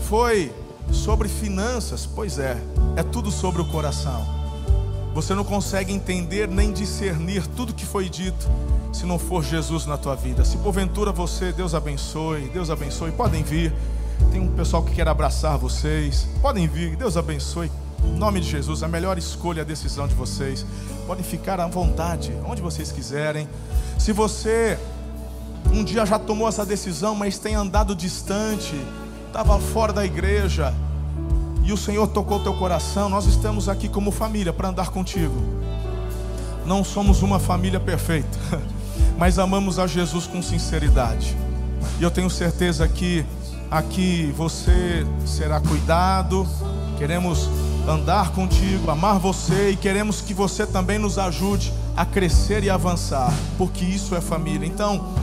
[0.09, 0.51] foi
[0.91, 2.07] sobre finanças.
[2.07, 2.57] Pois é,
[2.95, 4.25] é tudo sobre o coração.
[5.13, 8.49] Você não consegue entender nem discernir tudo que foi dito
[8.91, 10.43] se não for Jesus na tua vida.
[10.43, 13.71] Se porventura você, Deus abençoe, Deus abençoe, podem vir.
[14.31, 16.27] Tem um pessoal que quer abraçar vocês.
[16.41, 17.69] Podem vir, Deus abençoe.
[18.03, 20.65] Em nome de Jesus, a melhor escolha, a decisão de vocês.
[21.07, 23.47] Podem ficar à vontade, onde vocês quiserem.
[23.97, 24.77] Se você
[25.71, 28.75] um dia já tomou essa decisão, mas tem andado distante,
[29.27, 30.73] estava fora da igreja,
[31.63, 35.41] e o Senhor tocou teu coração, nós estamos aqui como família para andar contigo.
[36.65, 38.37] Não somos uma família perfeita,
[39.17, 41.35] mas amamos a Jesus com sinceridade.
[41.99, 43.25] E eu tenho certeza que
[43.71, 46.47] aqui você será cuidado.
[46.97, 47.49] Queremos
[47.87, 53.33] andar contigo, amar você e queremos que você também nos ajude a crescer e avançar,
[53.57, 54.65] porque isso é família.
[54.65, 55.13] Então,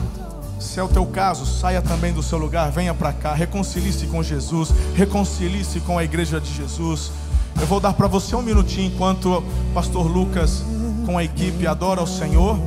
[0.59, 4.21] se é o teu caso, saia também do seu lugar, venha para cá, reconcilie-se com
[4.21, 7.11] Jesus, reconcilie-se com a igreja de Jesus.
[7.59, 9.43] Eu vou dar para você um minutinho enquanto o
[9.73, 10.63] pastor Lucas
[11.05, 12.57] com a equipe adora o Senhor.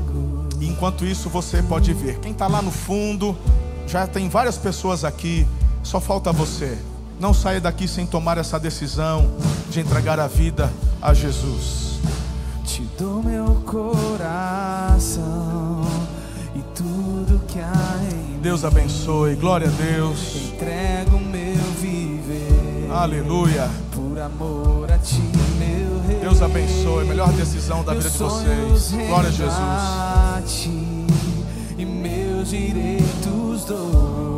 [0.61, 2.19] E enquanto isso você pode ver.
[2.19, 3.37] Quem está lá no fundo,
[3.87, 5.47] já tem várias pessoas aqui,
[5.83, 6.79] só falta você.
[7.25, 9.31] Não saia daqui sem tomar essa decisão
[9.71, 10.71] de entregar a vida
[11.01, 11.99] a Jesus.
[12.67, 15.23] Te dou meu coração
[16.55, 20.37] e tudo que há em Deus abençoe, glória a Deus.
[20.53, 22.91] Entrego meu viver.
[22.93, 23.71] Aleluia.
[23.91, 25.23] Por amor a ti,
[25.59, 26.21] meu rei.
[26.21, 28.93] Deus abençoe, melhor decisão da vida de vocês.
[29.09, 29.51] Glória a Jesus.
[29.57, 31.07] A ti
[31.79, 34.34] e meus direitos dou.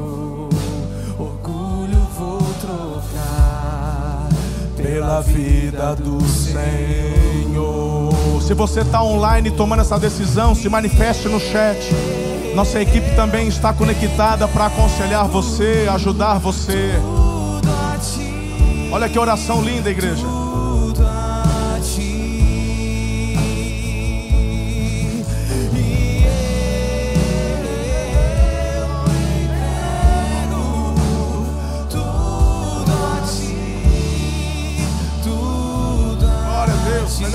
[4.76, 8.12] Pela vida do Senhor.
[8.42, 11.78] Se você está online tomando essa decisão, se manifeste no chat.
[12.54, 16.92] Nossa equipe também está conectada para aconselhar você, ajudar você.
[18.92, 20.24] Olha que oração linda, igreja.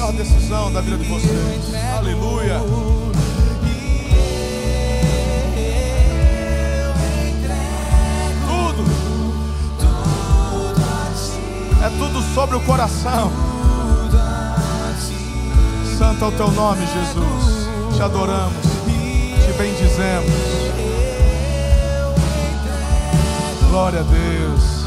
[0.02, 1.76] Melhor decisão da vida de vocês.
[1.96, 2.60] Aleluia.
[8.48, 8.84] Tudo,
[11.84, 13.32] é tudo sobre o coração.
[16.00, 17.68] Santo é o teu nome, Jesus.
[17.96, 18.66] Te adoramos,
[19.46, 20.32] te bendizemos.
[23.70, 24.81] Glória a Deus.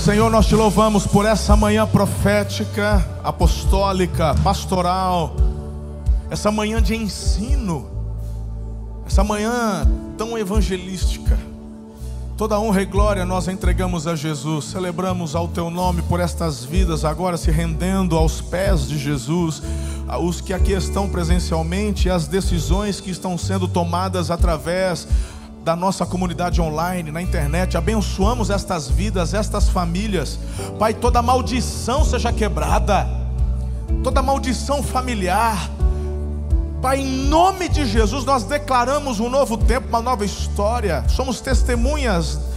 [0.00, 5.36] Senhor, nós te louvamos por essa manhã profética, apostólica, pastoral,
[6.30, 7.86] essa manhã de ensino,
[9.06, 9.86] essa manhã
[10.16, 11.38] tão evangelística.
[12.34, 17.04] Toda honra e glória nós entregamos a Jesus, celebramos ao teu nome por estas vidas
[17.04, 19.62] agora se rendendo aos pés de Jesus,
[20.22, 25.06] os que aqui estão presencialmente e as decisões que estão sendo tomadas através
[25.64, 27.76] da nossa comunidade online, na internet.
[27.76, 30.38] Abençoamos estas vidas, estas famílias.
[30.78, 33.06] Pai, toda maldição seja quebrada,
[34.02, 35.70] toda maldição familiar.
[36.80, 41.04] Pai, em nome de Jesus, nós declaramos um novo tempo, uma nova história.
[41.08, 42.49] Somos testemunhas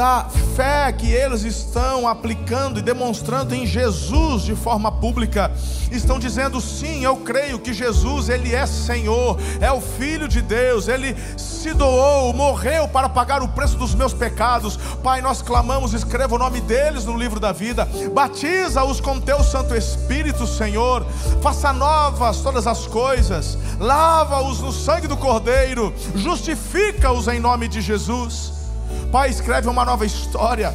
[0.00, 0.24] da
[0.56, 5.52] fé que eles estão aplicando e demonstrando em Jesus de forma pública.
[5.92, 10.88] Estão dizendo sim, eu creio que Jesus, ele é Senhor, é o filho de Deus,
[10.88, 14.78] ele se doou, morreu para pagar o preço dos meus pecados.
[15.02, 17.86] Pai, nós clamamos, escreva o nome deles no livro da vida.
[18.14, 21.04] Batiza-os com teu Santo Espírito, Senhor.
[21.42, 23.58] Faça novas todas as coisas.
[23.78, 25.92] Lava-os no sangue do Cordeiro.
[26.14, 28.59] Justifica-os em nome de Jesus.
[29.10, 30.72] Pai, escreve uma nova história.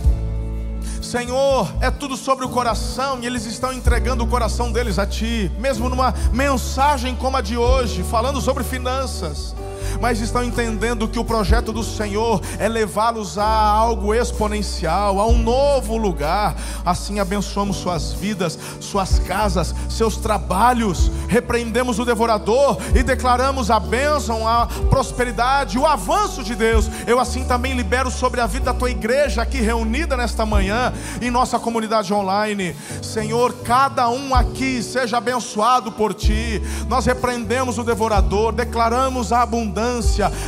[1.01, 5.49] Senhor, é tudo sobre o coração e eles estão entregando o coração deles a Ti,
[5.57, 9.55] mesmo numa mensagem como a de hoje, falando sobre finanças
[10.01, 15.37] mas estão entendendo que o projeto do Senhor é levá-los a algo exponencial, a um
[15.37, 16.55] novo lugar.
[16.85, 24.47] Assim abençoamos suas vidas, suas casas, seus trabalhos, repreendemos o devorador e declaramos a bênção,
[24.47, 26.89] a prosperidade, o avanço de Deus.
[27.07, 31.29] Eu assim também libero sobre a vida da tua igreja aqui reunida nesta manhã, em
[31.29, 32.75] nossa comunidade online.
[33.01, 36.61] Senhor, cada um aqui seja abençoado por ti.
[36.87, 39.84] Nós repreendemos o devorador, declaramos a abundância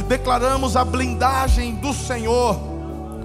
[0.08, 2.77] declaramos a blindagem do Senhor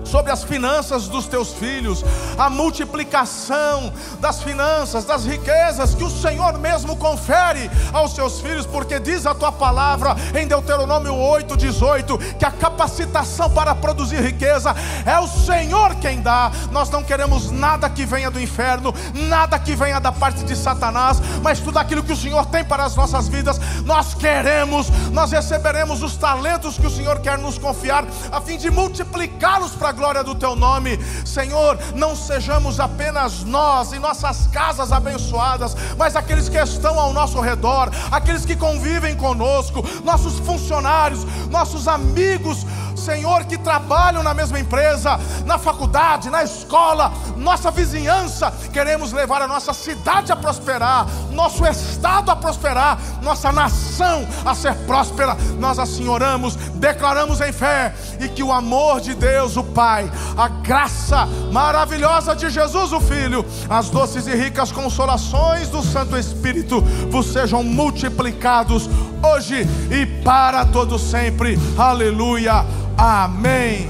[0.04, 2.04] sobre as finanças dos teus filhos,
[2.38, 8.98] a multiplicação das finanças, das riquezas que o Senhor mesmo confere aos seus filhos, porque
[8.98, 14.74] diz a tua palavra em Deuteronômio 8:18 que a capacitação para produzir riqueza
[15.06, 16.50] é o Senhor quem dá.
[16.70, 21.20] Nós não queremos nada que venha do inferno, nada que venha da parte de Satanás,
[21.42, 26.02] mas tudo aquilo que o Senhor tem para as nossas vidas, nós queremos, nós receberemos
[26.02, 30.24] os talentos que o Senhor quer nos confiar a fim de multiplicá-los para a glória
[30.24, 30.98] do teu nome.
[31.24, 37.40] Senhor, não sejamos apenas nós e nossas casas abençoadas, mas aqueles que estão ao nosso
[37.40, 42.66] redor, aqueles que convivem conosco, nossos funcionários, nossos amigos,
[42.96, 48.52] Senhor, que trabalham na mesma empresa, na faculdade, na escola, nossa vizinhança.
[48.72, 54.74] Queremos levar a nossa cidade a prosperar, nosso estado a prosperar, nossa nação a ser
[54.86, 55.36] próspera.
[55.58, 60.48] Nós assim oramos, declaramos em fé e que o amor de Deus, o Pai, a
[60.48, 66.80] graça maravilhosa de Jesus, o Filho, as doces e ricas consolações do Santo Espírito
[67.10, 68.88] vos sejam multiplicados
[69.22, 71.58] hoje e para todo sempre.
[71.78, 72.81] Aleluia.
[72.96, 73.88] Amém.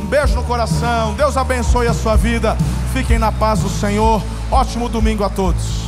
[0.00, 1.14] Um beijo no coração.
[1.14, 2.56] Deus abençoe a sua vida.
[2.92, 4.22] Fiquem na paz do Senhor.
[4.50, 5.87] Ótimo domingo a todos.